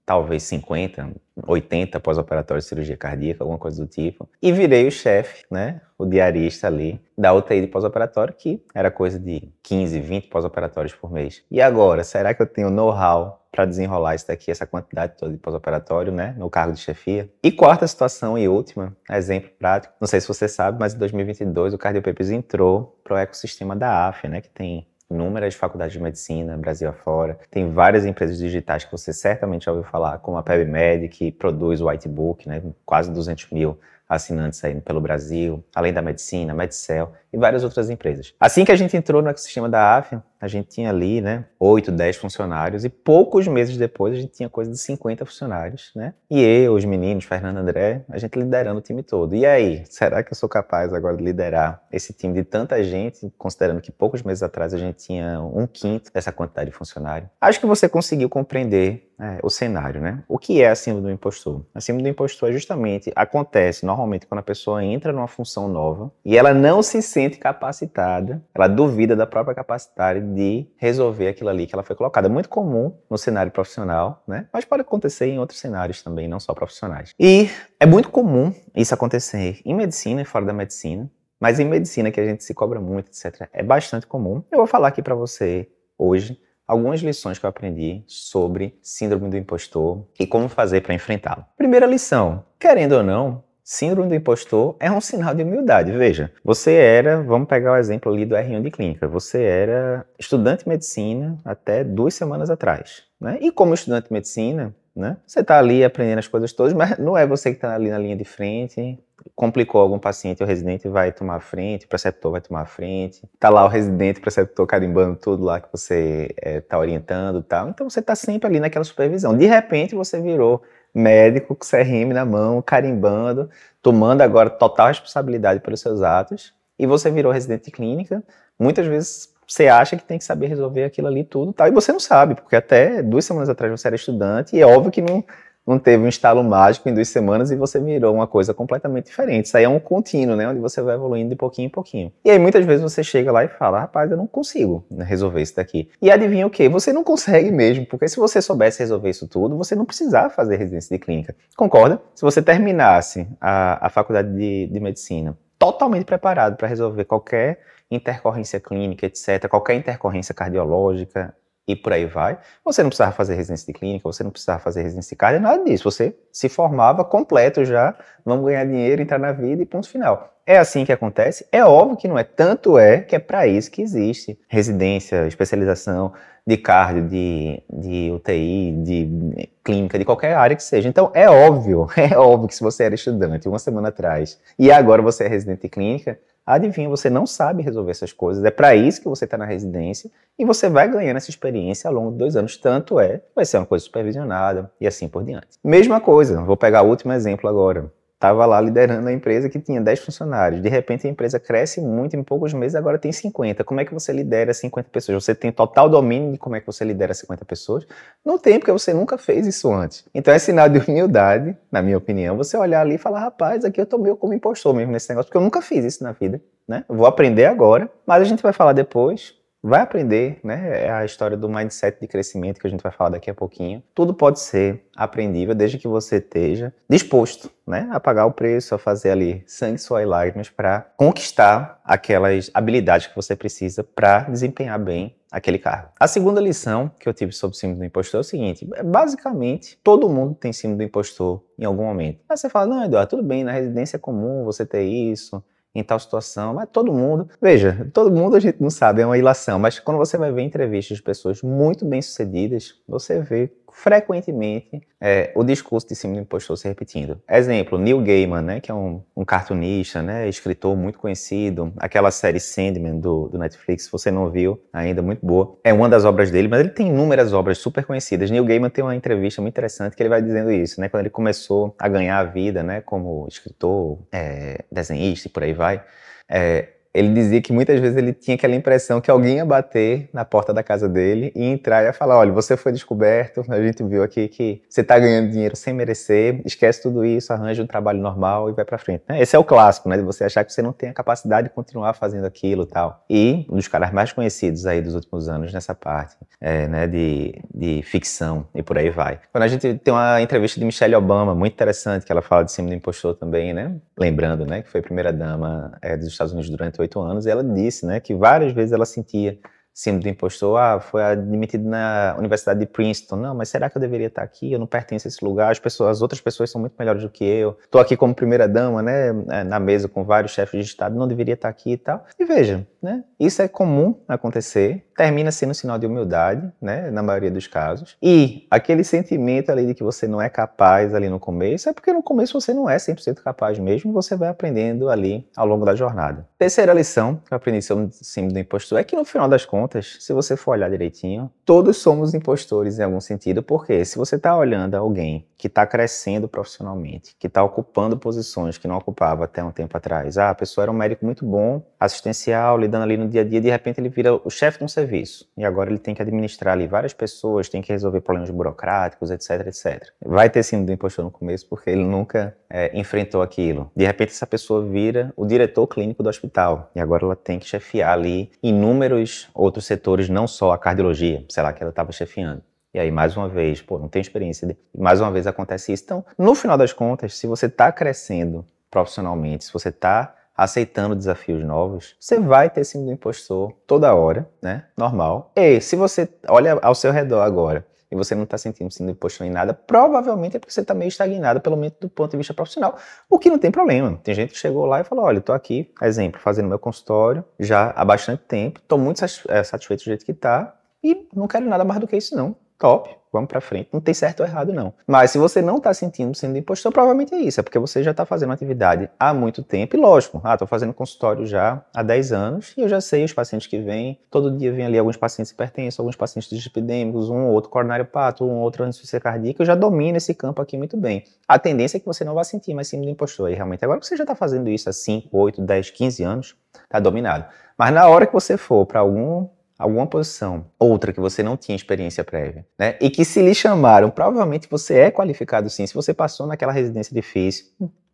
talvez 0.04 0.42
50, 0.44 1.12
80 1.46 2.00
pós-operatórios 2.00 2.64
de 2.64 2.68
cirurgia 2.68 2.96
cardíaca, 2.96 3.44
alguma 3.44 3.58
coisa 3.58 3.84
do 3.84 3.88
tipo. 3.88 4.28
E 4.42 4.52
virei 4.52 4.86
o 4.86 4.90
chefe, 4.90 5.44
né, 5.50 5.80
o 5.96 6.04
diarista 6.04 6.66
ali 6.66 7.00
da 7.16 7.32
UTI 7.32 7.60
de 7.60 7.66
pós-operatório, 7.66 8.34
que 8.34 8.62
era 8.74 8.90
coisa 8.90 9.18
de 9.18 9.48
15, 9.62 10.00
20 10.00 10.28
pós-operatórios 10.28 10.94
por 10.94 11.12
mês. 11.12 11.42
E 11.50 11.60
agora, 11.60 12.02
será 12.04 12.34
que 12.34 12.42
eu 12.42 12.46
tenho 12.46 12.70
know-how 12.70 13.44
para 13.50 13.64
desenrolar 13.64 14.14
isso 14.14 14.26
daqui, 14.28 14.50
essa 14.50 14.66
quantidade 14.66 15.14
toda 15.16 15.32
de 15.32 15.38
pós-operatório, 15.38 16.12
né, 16.12 16.34
no 16.36 16.50
cargo 16.50 16.72
de 16.72 16.80
chefia? 16.80 17.30
E 17.42 17.50
quarta 17.50 17.86
situação 17.86 18.36
e 18.36 18.48
última, 18.48 18.96
exemplo 19.10 19.50
prático, 19.58 19.94
não 20.00 20.08
sei 20.08 20.20
se 20.20 20.28
você 20.28 20.48
sabe, 20.48 20.78
mas 20.78 20.94
em 20.94 20.98
2022 20.98 21.74
o 21.74 21.78
Cardio 21.78 22.02
Papers 22.02 22.30
entrou 22.30 22.98
para 23.04 23.14
o 23.14 23.18
ecossistema 23.18 23.74
da 23.74 24.08
AF, 24.08 24.26
né, 24.28 24.40
que 24.40 24.50
tem 24.50 24.86
inúmeras 25.10 25.54
faculdades 25.54 25.94
de 25.94 26.02
medicina, 26.02 26.56
Brasil 26.56 26.88
afora. 26.88 27.38
Tem 27.50 27.70
várias 27.70 28.04
empresas 28.04 28.38
digitais 28.38 28.84
que 28.84 28.92
você 28.92 29.12
certamente 29.12 29.64
já 29.64 29.72
ouviu 29.72 29.88
falar, 29.90 30.18
como 30.18 30.36
a 30.36 30.42
PebMed, 30.42 31.08
que 31.08 31.32
produz 31.32 31.80
o 31.80 31.88
Whitebook, 31.88 32.48
né, 32.48 32.62
quase 32.84 33.10
200 33.10 33.50
mil 33.50 33.78
assinantes 34.08 34.62
aí 34.64 34.80
pelo 34.80 35.00
Brasil, 35.00 35.62
além 35.74 35.92
da 35.92 36.00
medicina, 36.00 36.54
Medicel 36.54 37.12
e 37.32 37.38
várias 37.38 37.64
outras 37.64 37.90
empresas. 37.90 38.34
Assim 38.40 38.64
que 38.64 38.72
a 38.72 38.76
gente 38.76 38.96
entrou 38.96 39.22
no 39.22 39.28
ecossistema 39.28 39.68
da 39.68 39.96
AF, 39.96 40.18
a 40.40 40.46
gente 40.46 40.68
tinha 40.68 40.90
ali, 40.90 41.20
né, 41.20 41.44
8, 41.58 41.90
10 41.90 42.16
funcionários 42.16 42.84
e 42.84 42.88
poucos 42.88 43.48
meses 43.48 43.76
depois 43.76 44.14
a 44.14 44.20
gente 44.20 44.32
tinha 44.32 44.48
coisa 44.48 44.70
de 44.70 44.78
50 44.78 45.24
funcionários, 45.26 45.90
né? 45.94 46.14
E 46.30 46.40
eu, 46.40 46.74
os 46.74 46.84
meninos, 46.84 47.24
Fernando 47.24 47.58
André, 47.58 48.04
a 48.08 48.18
gente 48.18 48.38
liderando 48.38 48.78
o 48.78 48.82
time 48.82 49.02
todo. 49.02 49.34
E 49.34 49.44
aí, 49.44 49.82
será 49.86 50.22
que 50.22 50.32
eu 50.32 50.36
sou 50.36 50.48
capaz 50.48 50.92
agora 50.92 51.16
de 51.16 51.24
liderar 51.24 51.82
esse 51.90 52.12
time 52.12 52.34
de 52.34 52.44
tanta 52.44 52.82
gente, 52.84 53.32
considerando 53.36 53.80
que 53.80 53.90
poucos 53.90 54.22
meses 54.22 54.42
atrás 54.42 54.72
a 54.72 54.78
gente 54.78 55.04
tinha 55.06 55.40
um 55.40 55.66
quinto 55.66 56.12
dessa 56.12 56.30
quantidade 56.30 56.70
de 56.70 56.76
funcionário? 56.76 57.28
Acho 57.40 57.58
que 57.58 57.66
você 57.66 57.88
conseguiu 57.88 58.28
compreender 58.28 59.08
é, 59.20 59.40
o 59.42 59.50
cenário, 59.50 60.00
né? 60.00 60.22
O 60.28 60.38
que 60.38 60.62
é 60.62 60.68
a 60.68 60.76
síndrome 60.76 61.08
do 61.08 61.12
impostor? 61.12 61.64
A 61.74 61.80
síndrome 61.80 62.04
do 62.04 62.12
impostor 62.12 62.50
é 62.50 62.52
justamente 62.52 63.12
acontece 63.16 63.84
normalmente 63.84 64.26
quando 64.26 64.38
a 64.38 64.44
pessoa 64.44 64.84
entra 64.84 65.12
numa 65.12 65.26
função 65.26 65.68
nova 65.68 66.12
e 66.24 66.36
ela 66.36 66.54
não 66.54 66.82
se 66.82 67.02
sente 67.18 67.36
capacitada, 67.36 68.40
ela 68.54 68.68
duvida 68.68 69.16
da 69.16 69.26
própria 69.26 69.52
capacidade 69.52 70.20
de 70.20 70.68
resolver 70.76 71.26
aquilo 71.26 71.50
ali 71.50 71.66
que 71.66 71.74
ela 71.74 71.82
foi 71.82 71.96
colocada. 71.96 72.28
Muito 72.28 72.48
comum 72.48 72.96
no 73.10 73.18
cenário 73.18 73.50
profissional, 73.50 74.22
né? 74.24 74.46
Mas 74.52 74.64
pode 74.64 74.82
acontecer 74.82 75.26
em 75.26 75.40
outros 75.40 75.58
cenários 75.58 76.00
também, 76.00 76.28
não 76.28 76.38
só 76.38 76.54
profissionais. 76.54 77.12
E 77.18 77.50
é 77.80 77.86
muito 77.86 78.08
comum 78.08 78.54
isso 78.72 78.94
acontecer 78.94 79.60
em 79.64 79.74
medicina 79.74 80.22
e 80.22 80.24
fora 80.24 80.44
da 80.44 80.52
medicina. 80.52 81.10
Mas 81.40 81.58
em 81.58 81.64
medicina, 81.64 82.12
que 82.12 82.20
a 82.20 82.24
gente 82.24 82.44
se 82.44 82.54
cobra 82.54 82.80
muito, 82.80 83.08
etc., 83.08 83.48
é 83.52 83.64
bastante 83.64 84.06
comum. 84.06 84.44
Eu 84.50 84.58
vou 84.58 84.66
falar 84.68 84.88
aqui 84.88 85.02
para 85.02 85.16
você 85.16 85.68
hoje 85.98 86.40
algumas 86.68 87.00
lições 87.00 87.36
que 87.36 87.46
eu 87.46 87.50
aprendi 87.50 88.04
sobre 88.06 88.78
síndrome 88.80 89.28
do 89.28 89.36
impostor 89.36 90.06
e 90.20 90.26
como 90.26 90.48
fazer 90.48 90.82
para 90.82 90.94
enfrentá-lo. 90.94 91.44
Primeira 91.56 91.86
lição: 91.86 92.44
querendo 92.60 92.92
ou 92.92 93.02
não, 93.02 93.42
síndrome 93.68 94.08
do 94.08 94.14
impostor 94.14 94.76
é 94.80 94.90
um 94.90 94.98
sinal 94.98 95.34
de 95.34 95.42
humildade. 95.42 95.92
Veja, 95.92 96.32
você 96.42 96.72
era, 96.72 97.20
vamos 97.20 97.46
pegar 97.46 97.72
o 97.72 97.76
exemplo 97.76 98.10
ali 98.10 98.24
do 98.24 98.34
R1 98.34 98.62
de 98.62 98.70
clínica, 98.70 99.06
você 99.06 99.42
era 99.42 100.06
estudante 100.18 100.64
de 100.64 100.70
medicina 100.70 101.38
até 101.44 101.84
duas 101.84 102.14
semanas 102.14 102.48
atrás. 102.48 103.02
Né? 103.20 103.36
E 103.42 103.52
como 103.52 103.74
estudante 103.74 104.08
de 104.08 104.12
medicina, 104.14 104.74
né, 104.96 105.18
você 105.26 105.40
está 105.40 105.58
ali 105.58 105.84
aprendendo 105.84 106.18
as 106.18 106.26
coisas 106.26 106.50
todas, 106.50 106.72
mas 106.72 106.96
não 106.96 107.14
é 107.14 107.26
você 107.26 107.50
que 107.50 107.58
está 107.58 107.74
ali 107.74 107.90
na 107.90 107.98
linha 107.98 108.16
de 108.16 108.24
frente, 108.24 108.98
complicou 109.34 109.82
algum 109.82 109.98
paciente, 109.98 110.42
o 110.42 110.46
residente 110.46 110.88
vai 110.88 111.12
tomar 111.12 111.36
a 111.36 111.40
frente, 111.40 111.84
o 111.84 111.88
preceptor 111.88 112.32
vai 112.32 112.40
tomar 112.40 112.62
a 112.62 112.66
frente, 112.66 113.20
tá 113.38 113.50
lá 113.50 113.66
o 113.66 113.68
residente, 113.68 114.18
o 114.18 114.22
preceptor 114.22 114.66
carimbando 114.66 115.14
tudo 115.14 115.44
lá 115.44 115.60
que 115.60 115.68
você 115.70 116.34
está 116.38 116.76
eh, 116.76 116.80
orientando 116.80 117.40
e 117.40 117.42
tal. 117.42 117.68
Então 117.68 117.88
você 117.90 118.00
está 118.00 118.14
sempre 118.14 118.48
ali 118.48 118.60
naquela 118.60 118.84
supervisão. 118.84 119.36
De 119.36 119.44
repente 119.44 119.94
você 119.94 120.20
virou 120.20 120.62
médico 120.98 121.54
com 121.54 121.64
CRM 121.64 122.12
na 122.12 122.24
mão, 122.24 122.60
carimbando, 122.60 123.48
tomando 123.82 124.20
agora 124.22 124.50
total 124.50 124.88
responsabilidade 124.88 125.60
pelos 125.60 125.80
seus 125.80 126.02
atos, 126.02 126.52
e 126.78 126.86
você 126.86 127.10
virou 127.10 127.32
residente 127.32 127.66
de 127.66 127.70
clínica, 127.70 128.22
muitas 128.58 128.86
vezes 128.86 129.32
você 129.46 129.66
acha 129.66 129.96
que 129.96 130.04
tem 130.04 130.18
que 130.18 130.24
saber 130.24 130.46
resolver 130.46 130.84
aquilo 130.84 131.08
ali 131.08 131.24
tudo, 131.24 131.52
tal, 131.52 131.66
e 131.68 131.70
você 131.70 131.90
não 131.90 132.00
sabe, 132.00 132.34
porque 132.34 132.54
até 132.54 133.02
duas 133.02 133.24
semanas 133.24 133.48
atrás 133.48 133.70
você 133.70 133.88
era 133.88 133.96
estudante, 133.96 134.54
e 134.54 134.60
é 134.60 134.66
óbvio 134.66 134.90
que 134.90 135.00
não 135.00 135.24
não 135.68 135.78
teve 135.78 136.02
um 136.02 136.08
estalo 136.08 136.42
mágico 136.42 136.88
em 136.88 136.94
duas 136.94 137.08
semanas 137.08 137.50
e 137.50 137.56
você 137.56 137.78
virou 137.78 138.14
uma 138.14 138.26
coisa 138.26 138.54
completamente 138.54 139.06
diferente. 139.06 139.46
Isso 139.46 139.56
aí 139.56 139.64
é 139.64 139.68
um 139.68 139.78
contínuo, 139.78 140.34
né? 140.34 140.48
Onde 140.48 140.60
você 140.60 140.80
vai 140.80 140.94
evoluindo 140.94 141.28
de 141.28 141.36
pouquinho 141.36 141.66
em 141.66 141.70
pouquinho. 141.70 142.10
E 142.24 142.30
aí 142.30 142.38
muitas 142.38 142.64
vezes 142.64 142.82
você 142.82 143.04
chega 143.04 143.30
lá 143.30 143.44
e 143.44 143.48
fala, 143.48 143.80
rapaz, 143.80 144.10
eu 144.10 144.16
não 144.16 144.26
consigo 144.26 144.84
resolver 144.90 145.42
isso 145.42 145.56
daqui. 145.56 145.90
E 146.00 146.10
adivinha 146.10 146.46
o 146.46 146.50
quê? 146.50 146.68
Você 146.68 146.92
não 146.92 147.04
consegue 147.04 147.50
mesmo, 147.50 147.84
porque 147.84 148.08
se 148.08 148.16
você 148.16 148.40
soubesse 148.40 148.78
resolver 148.78 149.10
isso 149.10 149.28
tudo, 149.28 149.58
você 149.58 149.74
não 149.74 149.84
precisava 149.84 150.30
fazer 150.30 150.56
residência 150.56 150.96
de 150.96 151.04
clínica. 151.04 151.36
Concorda? 151.54 152.00
Se 152.14 152.22
você 152.22 152.40
terminasse 152.40 153.28
a, 153.38 153.86
a 153.86 153.90
faculdade 153.90 154.34
de, 154.34 154.68
de 154.68 154.80
medicina 154.80 155.36
totalmente 155.58 156.04
preparado 156.04 156.56
para 156.56 156.68
resolver 156.68 157.04
qualquer 157.04 157.60
intercorrência 157.90 158.60
clínica, 158.60 159.06
etc., 159.06 159.48
qualquer 159.48 159.74
intercorrência 159.74 160.34
cardiológica, 160.34 161.34
e 161.68 161.76
por 161.76 161.92
aí 161.92 162.06
vai. 162.06 162.38
Você 162.64 162.82
não 162.82 162.88
precisava 162.88 163.12
fazer 163.12 163.34
residência 163.34 163.66
de 163.66 163.78
clínica, 163.78 164.08
você 164.08 164.24
não 164.24 164.30
precisava 164.30 164.58
fazer 164.58 164.82
residência 164.82 165.10
de 165.10 165.16
cardio, 165.16 165.42
nada 165.42 165.62
disso. 165.62 165.84
Você 165.84 166.16
se 166.32 166.48
formava 166.48 167.04
completo 167.04 167.62
já, 167.64 167.94
vamos 168.24 168.46
ganhar 168.46 168.64
dinheiro, 168.64 169.02
entrar 169.02 169.18
na 169.18 169.32
vida 169.32 169.62
e 169.62 169.66
ponto 169.66 169.88
final. 169.88 170.34
É 170.46 170.56
assim 170.56 170.82
que 170.82 170.92
acontece? 170.92 171.46
É 171.52 171.62
óbvio 171.62 171.98
que 171.98 172.08
não 172.08 172.18
é. 172.18 172.24
Tanto 172.24 172.78
é 172.78 173.00
que 173.02 173.14
é 173.14 173.18
para 173.18 173.46
isso 173.46 173.70
que 173.70 173.82
existe 173.82 174.40
residência, 174.48 175.26
especialização 175.26 176.14
de 176.46 176.56
cardio, 176.56 177.06
de, 177.06 177.62
de 177.70 178.10
UTI, 178.10 178.72
de 178.82 179.50
clínica, 179.62 179.98
de 179.98 180.06
qualquer 180.06 180.34
área 180.34 180.56
que 180.56 180.62
seja. 180.62 180.88
Então 180.88 181.12
é 181.14 181.28
óbvio, 181.28 181.86
é 181.94 182.16
óbvio 182.16 182.48
que 182.48 182.54
se 182.54 182.62
você 182.62 182.84
era 182.84 182.94
estudante 182.94 183.46
uma 183.46 183.58
semana 183.58 183.88
atrás 183.88 184.40
e 184.58 184.72
agora 184.72 185.02
você 185.02 185.24
é 185.24 185.28
residente 185.28 185.60
de 185.60 185.68
clínica, 185.68 186.18
Adivinha, 186.50 186.88
você 186.88 187.10
não 187.10 187.26
sabe 187.26 187.62
resolver 187.62 187.90
essas 187.90 188.10
coisas. 188.10 188.42
É 188.42 188.50
para 188.50 188.74
isso 188.74 189.02
que 189.02 189.08
você 189.08 189.26
está 189.26 189.36
na 189.36 189.44
residência 189.44 190.10
e 190.38 190.46
você 190.46 190.66
vai 190.70 190.88
ganhando 190.88 191.18
essa 191.18 191.28
experiência 191.28 191.88
ao 191.88 191.94
longo 191.94 192.12
de 192.12 192.16
dois 192.16 192.36
anos. 192.36 192.56
Tanto 192.56 192.98
é, 192.98 193.20
vai 193.36 193.44
ser 193.44 193.58
uma 193.58 193.66
coisa 193.66 193.84
supervisionada 193.84 194.70
e 194.80 194.86
assim 194.86 195.08
por 195.08 195.22
diante. 195.22 195.46
Mesma 195.62 196.00
coisa, 196.00 196.40
vou 196.40 196.56
pegar 196.56 196.80
o 196.80 196.88
último 196.88 197.12
exemplo 197.12 197.50
agora 197.50 197.92
estava 198.18 198.44
lá 198.44 198.60
liderando 198.60 199.08
a 199.08 199.12
empresa 199.12 199.48
que 199.48 199.60
tinha 199.60 199.80
10 199.80 200.00
funcionários. 200.00 200.60
De 200.60 200.68
repente 200.68 201.06
a 201.06 201.10
empresa 201.10 201.38
cresce 201.38 201.80
muito 201.80 202.16
em 202.16 202.22
poucos 202.24 202.52
meses, 202.52 202.74
agora 202.74 202.98
tem 202.98 203.12
50. 203.12 203.62
Como 203.62 203.80
é 203.80 203.84
que 203.84 203.94
você 203.94 204.12
lidera 204.12 204.52
50 204.52 204.90
pessoas? 204.90 205.24
Você 205.24 205.36
tem 205.36 205.52
total 205.52 205.88
domínio 205.88 206.32
de 206.32 206.38
como 206.38 206.56
é 206.56 206.60
que 206.60 206.66
você 206.66 206.84
lidera 206.84 207.14
50 207.14 207.44
pessoas? 207.44 207.86
Não 208.24 208.36
tem, 208.36 208.58
porque 208.58 208.72
você 208.72 208.92
nunca 208.92 209.16
fez 209.16 209.46
isso 209.46 209.72
antes. 209.72 210.04
Então 210.12 210.34
é 210.34 210.38
sinal 210.38 210.68
de 210.68 210.80
humildade, 210.80 211.56
na 211.70 211.80
minha 211.80 211.96
opinião, 211.96 212.36
você 212.36 212.56
olhar 212.56 212.80
ali 212.80 212.96
e 212.96 212.98
falar, 212.98 213.20
rapaz, 213.20 213.64
aqui 213.64 213.80
eu 213.80 213.86
tô 213.86 213.96
meio 213.98 214.16
como 214.16 214.34
impostor 214.34 214.74
mesmo 214.74 214.90
nesse 214.90 215.08
negócio, 215.08 215.28
porque 215.28 215.38
eu 215.38 215.42
nunca 215.42 215.62
fiz 215.62 215.84
isso 215.84 216.02
na 216.02 216.10
vida, 216.10 216.42
né? 216.66 216.84
vou 216.88 217.06
aprender 217.06 217.44
agora, 217.44 217.88
mas 218.04 218.20
a 218.20 218.24
gente 218.24 218.42
vai 218.42 218.52
falar 218.52 218.72
depois 218.72 219.38
vai 219.62 219.80
aprender, 219.80 220.40
né? 220.42 220.86
É 220.86 220.90
a 220.90 221.04
história 221.04 221.36
do 221.36 221.48
mindset 221.48 222.00
de 222.00 222.06
crescimento 222.06 222.60
que 222.60 222.66
a 222.66 222.70
gente 222.70 222.82
vai 222.82 222.92
falar 222.92 223.10
daqui 223.10 223.30
a 223.30 223.34
pouquinho. 223.34 223.82
Tudo 223.94 224.14
pode 224.14 224.40
ser 224.40 224.84
aprendível 224.96 225.54
desde 225.54 225.78
que 225.78 225.88
você 225.88 226.16
esteja 226.16 226.72
disposto, 226.88 227.50
né, 227.66 227.88
a 227.92 228.00
pagar 228.00 228.26
o 228.26 228.32
preço, 228.32 228.74
a 228.74 228.78
fazer 228.78 229.10
ali 229.10 229.44
sangue, 229.46 229.78
suor 229.78 230.00
e 230.00 230.06
lágrimas 230.06 230.48
para 230.48 230.80
conquistar 230.96 231.80
aquelas 231.84 232.50
habilidades 232.54 233.08
que 233.08 233.16
você 233.16 233.36
precisa 233.36 233.84
para 233.84 234.20
desempenhar 234.20 234.78
bem 234.78 235.14
aquele 235.30 235.58
cargo. 235.58 235.90
A 236.00 236.08
segunda 236.08 236.40
lição 236.40 236.90
que 236.98 237.08
eu 237.08 237.12
tive 237.12 237.32
sobre 237.32 237.54
o 237.54 237.58
síndrome 237.58 237.80
do 237.80 237.86
impostor 237.86 238.18
é 238.18 238.20
o 238.20 238.24
seguinte: 238.24 238.66
basicamente, 238.84 239.78
todo 239.82 240.08
mundo 240.08 240.34
tem 240.34 240.52
síndrome 240.52 240.84
do 240.84 240.88
impostor 240.88 241.42
em 241.58 241.64
algum 241.64 241.84
momento. 241.84 242.20
Aí 242.28 242.36
você 242.36 242.48
fala, 242.48 242.66
não, 242.66 242.84
Eduardo, 242.84 243.10
tudo 243.10 243.22
bem, 243.22 243.44
na 243.44 243.52
residência 243.52 243.96
é 243.96 244.00
comum 244.00 244.44
você 244.44 244.64
ter 244.64 244.82
isso, 244.82 245.42
em 245.78 245.84
tal 245.84 245.98
situação, 245.98 246.54
mas 246.54 246.68
todo 246.72 246.92
mundo, 246.92 247.28
veja, 247.40 247.88
todo 247.92 248.10
mundo 248.10 248.36
a 248.36 248.40
gente 248.40 248.60
não 248.60 248.70
sabe, 248.70 249.02
é 249.02 249.06
uma 249.06 249.18
ilação, 249.18 249.58
mas 249.58 249.78
quando 249.78 249.96
você 249.96 250.16
vai 250.16 250.32
ver 250.32 250.42
entrevistas 250.42 250.98
de 250.98 251.02
pessoas 251.02 251.42
muito 251.42 251.84
bem-sucedidas, 251.84 252.74
você 252.86 253.20
vê 253.20 253.50
frequentemente 253.78 254.82
é, 255.00 255.30
o 255.36 255.44
discurso 255.44 255.86
de 255.86 255.94
cima 255.94 256.14
do 256.14 256.20
impostor 256.20 256.58
se 256.58 256.66
repetindo. 256.66 257.22
Exemplo, 257.30 257.78
Neil 257.78 258.02
Gaiman, 258.02 258.42
né, 258.42 258.60
que 258.60 258.72
é 258.72 258.74
um, 258.74 259.00
um 259.16 259.24
cartunista, 259.24 260.02
né, 260.02 260.28
escritor 260.28 260.76
muito 260.76 260.98
conhecido, 260.98 261.72
aquela 261.76 262.10
série 262.10 262.40
Sandman 262.40 262.98
do, 262.98 263.28
do, 263.28 263.38
Netflix, 263.38 263.84
se 263.84 263.92
você 263.92 264.10
não 264.10 264.28
viu 264.30 264.60
ainda, 264.72 265.00
muito 265.00 265.24
boa, 265.24 265.56
é 265.62 265.72
uma 265.72 265.88
das 265.88 266.04
obras 266.04 266.28
dele, 266.28 266.48
mas 266.48 266.58
ele 266.58 266.70
tem 266.70 266.88
inúmeras 266.88 267.32
obras 267.32 267.58
super 267.58 267.84
conhecidas. 267.84 268.32
Neil 268.32 268.44
Gaiman 268.44 268.68
tem 268.68 268.82
uma 268.82 268.96
entrevista 268.96 269.40
muito 269.40 269.54
interessante 269.54 269.94
que 269.94 270.02
ele 270.02 270.10
vai 270.10 270.20
dizendo 270.20 270.50
isso, 270.50 270.80
né, 270.80 270.88
quando 270.88 271.02
ele 271.02 271.10
começou 271.10 271.76
a 271.78 271.86
ganhar 271.86 272.18
a 272.18 272.24
vida, 272.24 272.64
né, 272.64 272.80
como 272.80 273.28
escritor, 273.28 274.00
é, 274.10 274.64
desenhista 274.72 275.28
e 275.28 275.30
por 275.30 275.44
aí 275.44 275.52
vai, 275.52 275.84
é, 276.28 276.68
ele 276.98 277.14
dizia 277.14 277.40
que 277.40 277.52
muitas 277.52 277.78
vezes 277.78 277.96
ele 277.96 278.12
tinha 278.12 278.34
aquela 278.34 278.54
impressão 278.54 279.00
que 279.00 279.10
alguém 279.10 279.36
ia 279.36 279.44
bater 279.44 280.08
na 280.12 280.24
porta 280.24 280.52
da 280.52 280.62
casa 280.62 280.88
dele 280.88 281.32
e 281.34 281.44
entrar 281.44 281.82
e 281.82 281.86
ia 281.86 281.92
falar: 281.92 282.18
olha, 282.18 282.32
você 282.32 282.56
foi 282.56 282.72
descoberto, 282.72 283.44
a 283.48 283.62
gente 283.62 283.84
viu 283.84 284.02
aqui 284.02 284.26
que 284.26 284.62
você 284.68 284.80
está 284.80 284.98
ganhando 284.98 285.30
dinheiro 285.30 285.54
sem 285.54 285.72
merecer, 285.72 286.40
esquece 286.44 286.82
tudo 286.82 287.04
isso, 287.04 287.32
arranja 287.32 287.62
um 287.62 287.66
trabalho 287.66 288.00
normal 288.00 288.50
e 288.50 288.52
vai 288.52 288.64
para 288.64 288.78
frente. 288.78 289.04
Esse 289.10 289.36
é 289.36 289.38
o 289.38 289.44
clássico, 289.44 289.88
né? 289.88 289.96
De 289.96 290.02
você 290.02 290.24
achar 290.24 290.44
que 290.44 290.52
você 290.52 290.60
não 290.60 290.72
tem 290.72 290.88
a 290.88 290.92
capacidade 290.92 291.48
de 291.48 291.54
continuar 291.54 291.92
fazendo 291.94 292.24
aquilo 292.24 292.66
tal. 292.66 293.04
E 293.08 293.46
um 293.48 293.56
dos 293.56 293.68
caras 293.68 293.92
mais 293.92 294.12
conhecidos 294.12 294.66
aí 294.66 294.80
dos 294.80 294.94
últimos 294.94 295.28
anos 295.28 295.52
nessa 295.52 295.74
parte, 295.74 296.16
é, 296.40 296.66
né, 296.66 296.86
de, 296.86 297.34
de 297.54 297.82
ficção 297.82 298.46
e 298.54 298.62
por 298.62 298.76
aí 298.76 298.90
vai. 298.90 299.20
Quando 299.30 299.44
a 299.44 299.48
gente 299.48 299.74
tem 299.74 299.94
uma 299.94 300.20
entrevista 300.20 300.58
de 300.58 300.66
Michelle 300.66 300.96
Obama, 300.96 301.34
muito 301.34 301.52
interessante, 301.52 302.04
que 302.04 302.10
ela 302.10 302.22
fala 302.22 302.44
de 302.44 302.50
cima 302.50 302.68
do 302.68 302.74
impostor 302.74 303.14
também, 303.14 303.52
né? 303.52 303.76
Lembrando, 303.96 304.44
né, 304.44 304.62
que 304.62 304.68
foi 304.68 304.82
primeira 304.82 305.12
dama 305.12 305.76
é, 305.80 305.96
dos 305.96 306.08
Estados 306.08 306.32
Unidos 306.32 306.50
durante 306.50 306.80
oito 306.80 306.87
anos, 306.96 307.26
e 307.26 307.30
ela 307.30 307.42
disse, 307.42 307.84
né, 307.84 308.00
que 308.00 308.14
várias 308.14 308.52
vezes 308.52 308.72
ela 308.72 308.86
sentia 308.86 309.38
síndrome 309.78 310.02
do 310.02 310.08
impostor, 310.08 310.58
ah, 310.58 310.80
foi 310.80 311.00
admitido 311.04 311.68
na 311.68 312.16
Universidade 312.18 312.58
de 312.58 312.66
Princeton, 312.66 313.14
não, 313.14 313.32
mas 313.32 313.48
será 313.48 313.70
que 313.70 313.76
eu 313.76 313.80
deveria 313.80 314.08
estar 314.08 314.22
aqui? 314.22 314.50
Eu 314.50 314.58
não 314.58 314.66
pertenço 314.66 315.06
a 315.06 315.08
esse 315.08 315.24
lugar, 315.24 315.52
as 315.52 315.60
pessoas, 315.60 315.90
as 315.90 316.02
outras 316.02 316.20
pessoas 316.20 316.50
são 316.50 316.60
muito 316.60 316.74
melhores 316.76 317.00
do 317.00 317.08
que 317.08 317.24
eu. 317.24 317.56
Estou 317.62 317.80
aqui 317.80 317.96
como 317.96 318.12
primeira 318.12 318.48
dama, 318.48 318.82
né, 318.82 319.10
é, 319.30 319.44
na 319.44 319.60
mesa 319.60 319.86
com 319.86 320.02
vários 320.02 320.32
chefes 320.32 320.64
de 320.64 320.70
estado, 320.72 320.96
não 320.96 321.06
deveria 321.06 321.34
estar 321.34 321.48
aqui 321.48 321.74
e 321.74 321.76
tal. 321.76 322.04
E 322.18 322.24
veja, 322.24 322.66
né, 322.82 323.04
isso 323.20 323.40
é 323.40 323.46
comum 323.46 323.94
acontecer, 324.08 324.84
termina 324.98 325.30
sendo 325.30 325.52
um 325.52 325.54
sinal 325.54 325.78
de 325.78 325.86
humildade, 325.86 326.52
né, 326.60 326.90
na 326.90 327.04
maioria 327.04 327.30
dos 327.30 327.46
casos. 327.46 327.96
E 328.02 328.48
aquele 328.50 328.82
sentimento 328.82 329.48
ali 329.48 329.64
de 329.64 329.72
que 329.72 329.84
você 329.84 330.08
não 330.08 330.20
é 330.20 330.28
capaz 330.28 330.92
ali 330.92 331.08
no 331.08 331.20
começo, 331.20 331.68
é 331.68 331.72
porque 331.72 331.92
no 331.92 332.02
começo 332.02 332.38
você 332.38 332.52
não 332.52 332.68
é 332.68 332.78
100% 332.78 333.22
capaz 333.22 333.60
mesmo, 333.60 333.92
você 333.92 334.16
vai 334.16 334.28
aprendendo 334.28 334.90
ali 334.90 335.24
ao 335.36 335.46
longo 335.46 335.64
da 335.64 335.76
jornada. 335.76 336.26
Terceira 336.36 336.72
lição 336.72 337.20
que 337.24 337.32
eu 337.32 337.36
aprendi 337.36 337.62
sobre 337.62 337.88
símbolo 337.92 338.32
do 338.32 338.38
impostor 338.40 338.80
é 338.80 338.84
que 338.84 338.96
no 338.96 339.04
final 339.04 339.28
das 339.28 339.44
contas, 339.44 339.98
se 340.00 340.12
você 340.12 340.36
for 340.36 340.52
olhar 340.52 340.68
direitinho, 340.68 341.30
todos 341.44 341.76
somos 341.76 342.12
impostores 342.12 342.80
em 342.80 342.82
algum 342.82 343.00
sentido, 343.00 343.40
porque 343.40 343.84
se 343.84 343.96
você 343.96 344.16
está 344.16 344.36
olhando 344.36 344.74
alguém 344.74 345.28
que 345.36 345.46
está 345.46 345.64
crescendo 345.64 346.28
profissionalmente, 346.28 347.14
que 347.18 347.28
está 347.28 347.44
ocupando 347.44 347.96
posições 347.96 348.58
que 348.58 348.66
não 348.66 348.76
ocupava 348.76 349.24
até 349.24 349.44
um 349.44 349.52
tempo 349.52 349.76
atrás, 349.76 350.18
ah, 350.18 350.30
a 350.30 350.34
pessoa 350.34 350.64
era 350.64 350.72
um 350.72 350.74
médico 350.74 351.04
muito 351.04 351.24
bom, 351.24 351.62
assistencial, 351.78 352.58
lidando 352.58 352.82
ali 352.82 352.96
no 352.96 353.08
dia 353.08 353.20
a 353.20 353.24
dia, 353.24 353.40
de 353.40 353.48
repente 353.48 353.80
ele 353.80 353.88
vira 353.88 354.12
o 354.12 354.28
chefe 354.28 354.58
de 354.58 354.64
um 354.64 354.68
serviço, 354.68 354.87
e 355.36 355.44
agora 355.44 355.70
ele 355.70 355.78
tem 355.78 355.94
que 355.94 356.02
administrar 356.02 356.54
ali 356.54 356.66
várias 356.66 356.92
pessoas, 356.92 357.48
tem 357.48 357.62
que 357.62 357.72
resolver 357.72 358.00
problemas 358.00 358.30
burocráticos, 358.30 359.10
etc, 359.10 359.46
etc. 359.46 359.88
Vai 360.04 360.28
ter 360.30 360.42
sido 360.42 360.64
do 360.64 360.72
impostor 360.72 361.04
no 361.04 361.10
começo, 361.10 361.46
porque 361.48 361.70
ele 361.70 361.84
nunca 361.84 362.36
é, 362.50 362.76
enfrentou 362.78 363.22
aquilo. 363.22 363.70
De 363.76 363.84
repente 363.84 364.10
essa 364.10 364.26
pessoa 364.26 364.64
vira 364.64 365.12
o 365.16 365.26
diretor 365.26 365.66
clínico 365.66 366.02
do 366.02 366.08
hospital, 366.08 366.70
e 366.74 366.80
agora 366.80 367.04
ela 367.04 367.16
tem 367.16 367.38
que 367.38 367.46
chefiar 367.46 367.92
ali 367.92 368.30
inúmeros 368.42 369.28
outros 369.34 369.66
setores, 369.66 370.08
não 370.08 370.26
só 370.26 370.52
a 370.52 370.58
cardiologia, 370.58 371.24
sei 371.28 371.42
lá, 371.42 371.52
que 371.52 371.62
ela 371.62 371.70
estava 371.70 371.92
chefiando. 371.92 372.42
E 372.72 372.78
aí, 372.78 372.90
mais 372.90 373.16
uma 373.16 373.28
vez, 373.28 373.62
pô, 373.62 373.78
não 373.78 373.88
tem 373.88 374.00
experiência. 374.00 374.46
De... 374.46 374.56
Mais 374.76 375.00
uma 375.00 375.10
vez 375.10 375.26
acontece 375.26 375.72
isso. 375.72 375.84
Então, 375.84 376.04
no 376.18 376.34
final 376.34 376.56
das 376.56 376.72
contas, 376.72 377.16
se 377.16 377.26
você 377.26 377.46
está 377.46 377.72
crescendo 377.72 378.44
profissionalmente, 378.70 379.44
se 379.44 379.52
você 379.52 379.70
está 379.70 380.14
aceitando 380.38 380.94
desafios 380.94 381.44
novos, 381.44 381.96
você 381.98 382.20
vai 382.20 382.48
ter 382.48 382.62
síndrome 382.62 382.92
do 382.92 382.94
impostor 382.94 383.52
toda 383.66 383.92
hora, 383.92 384.30
né? 384.40 384.66
Normal. 384.76 385.32
E 385.34 385.60
se 385.60 385.74
você 385.74 386.08
olha 386.28 386.56
ao 386.62 386.76
seu 386.76 386.92
redor 386.92 387.22
agora 387.22 387.66
e 387.90 387.96
você 387.96 388.14
não 388.14 388.22
está 388.22 388.38
sentindo 388.38 388.70
sendo 388.70 388.92
imposto 388.92 389.24
em 389.24 389.30
nada, 389.30 389.52
provavelmente 389.52 390.36
é 390.36 390.38
porque 390.38 390.52
você 390.52 390.60
está 390.60 390.74
meio 390.74 390.88
estagnado, 390.88 391.40
pelo 391.40 391.56
menos 391.56 391.76
do 391.80 391.88
ponto 391.88 392.12
de 392.12 392.18
vista 392.18 392.32
profissional, 392.32 392.76
o 393.10 393.18
que 393.18 393.28
não 393.28 393.38
tem 393.38 393.50
problema. 393.50 393.98
Tem 394.04 394.14
gente 394.14 394.32
que 394.32 394.38
chegou 394.38 394.64
lá 394.64 394.80
e 394.80 394.84
falou: 394.84 395.04
olha, 395.04 395.18
estou 395.18 395.34
aqui, 395.34 395.72
exemplo, 395.82 396.20
fazendo 396.20 396.48
meu 396.48 396.58
consultório 396.58 397.24
já 397.40 397.72
há 397.74 397.84
bastante 397.84 398.22
tempo, 398.28 398.60
estou 398.60 398.78
muito 398.78 399.04
eh, 399.04 399.42
satisfeito 399.42 399.80
do 399.80 399.86
jeito 399.86 400.04
que 400.04 400.12
está 400.12 400.54
e 400.84 401.08
não 401.12 401.26
quero 401.26 401.46
nada 401.46 401.64
mais 401.64 401.80
do 401.80 401.88
que 401.88 401.96
isso, 401.96 402.14
não. 402.16 402.36
Top. 402.58 402.97
Vamos 403.12 403.28
para 403.28 403.40
frente. 403.40 403.68
Não 403.72 403.80
tem 403.80 403.94
certo 403.94 404.20
ou 404.20 404.26
errado, 404.26 404.52
não. 404.52 404.72
Mas 404.86 405.10
se 405.10 405.18
você 405.18 405.42
não 405.42 405.56
está 405.56 405.72
sentindo 405.74 406.14
sendo 406.14 406.36
impostor, 406.36 406.72
provavelmente 406.72 407.14
é 407.14 407.18
isso. 407.18 407.40
É 407.40 407.42
porque 407.42 407.58
você 407.58 407.82
já 407.82 407.90
está 407.90 408.04
fazendo 408.04 408.32
atividade 408.32 408.90
há 408.98 409.12
muito 409.12 409.42
tempo. 409.42 409.76
E 409.76 409.80
lógico, 409.80 410.20
ah, 410.24 410.34
estou 410.34 410.46
fazendo 410.48 410.72
consultório 410.72 411.26
já 411.26 411.62
há 411.74 411.82
10 411.82 412.12
anos 412.12 412.54
e 412.56 412.60
eu 412.60 412.68
já 412.68 412.80
sei 412.80 413.04
os 413.04 413.12
pacientes 413.12 413.46
que 413.46 413.58
vêm. 413.58 413.98
Todo 414.10 414.30
dia 414.30 414.52
vem 414.52 414.66
ali 414.66 414.78
alguns 414.78 414.96
pacientes 414.96 415.32
hipertensos, 415.32 415.78
alguns 415.78 415.96
pacientes 415.96 416.28
dislipidêmicos, 416.28 417.08
um 417.10 417.26
ou 417.26 417.32
outro 417.32 417.50
coronário 417.50 417.84
pato, 417.84 418.24
um 418.24 418.36
ou 418.36 418.42
outro 418.42 418.64
insuficiência 418.66 419.00
cardíaca. 419.00 419.42
Eu 419.42 419.46
já 419.46 419.54
domino 419.54 419.96
esse 419.96 420.14
campo 420.14 420.42
aqui 420.42 420.56
muito 420.56 420.76
bem. 420.76 421.04
A 421.26 421.38
tendência 421.38 421.76
é 421.76 421.80
que 421.80 421.86
você 421.86 422.04
não 422.04 422.14
vai 422.14 422.24
sentir 422.24 422.54
mais 422.54 422.68
síndrome 422.68 422.92
do 422.92 422.94
impostor 422.94 423.28
aí, 423.28 423.34
realmente. 423.34 423.64
Agora 423.64 423.80
que 423.80 423.86
você 423.86 423.96
já 423.96 424.04
está 424.04 424.14
fazendo 424.14 424.48
isso 424.48 424.68
há 424.68 424.72
5, 424.72 425.08
8, 425.16 425.42
10, 425.42 425.70
15 425.70 426.02
anos, 426.02 426.36
está 426.64 426.78
dominado. 426.80 427.26
Mas 427.56 427.72
na 427.72 427.88
hora 427.88 428.06
que 428.06 428.12
você 428.12 428.36
for 428.36 428.64
para 428.66 428.80
algum 428.80 429.28
alguma 429.58 429.86
posição, 429.86 430.46
outra 430.58 430.92
que 430.92 431.00
você 431.00 431.22
não 431.22 431.36
tinha 431.36 431.56
experiência 431.56 432.04
prévia, 432.04 432.46
né? 432.58 432.76
E 432.80 432.88
que 432.88 433.04
se 433.04 433.20
lhe 433.20 433.34
chamaram, 433.34 433.90
provavelmente 433.90 434.48
você 434.48 434.78
é 434.78 434.90
qualificado 434.90 435.50
sim. 435.50 435.66
Se 435.66 435.74
você 435.74 435.92
passou 435.92 436.26
naquela 436.26 436.52
residência 436.52 436.94
difícil, 436.94 437.46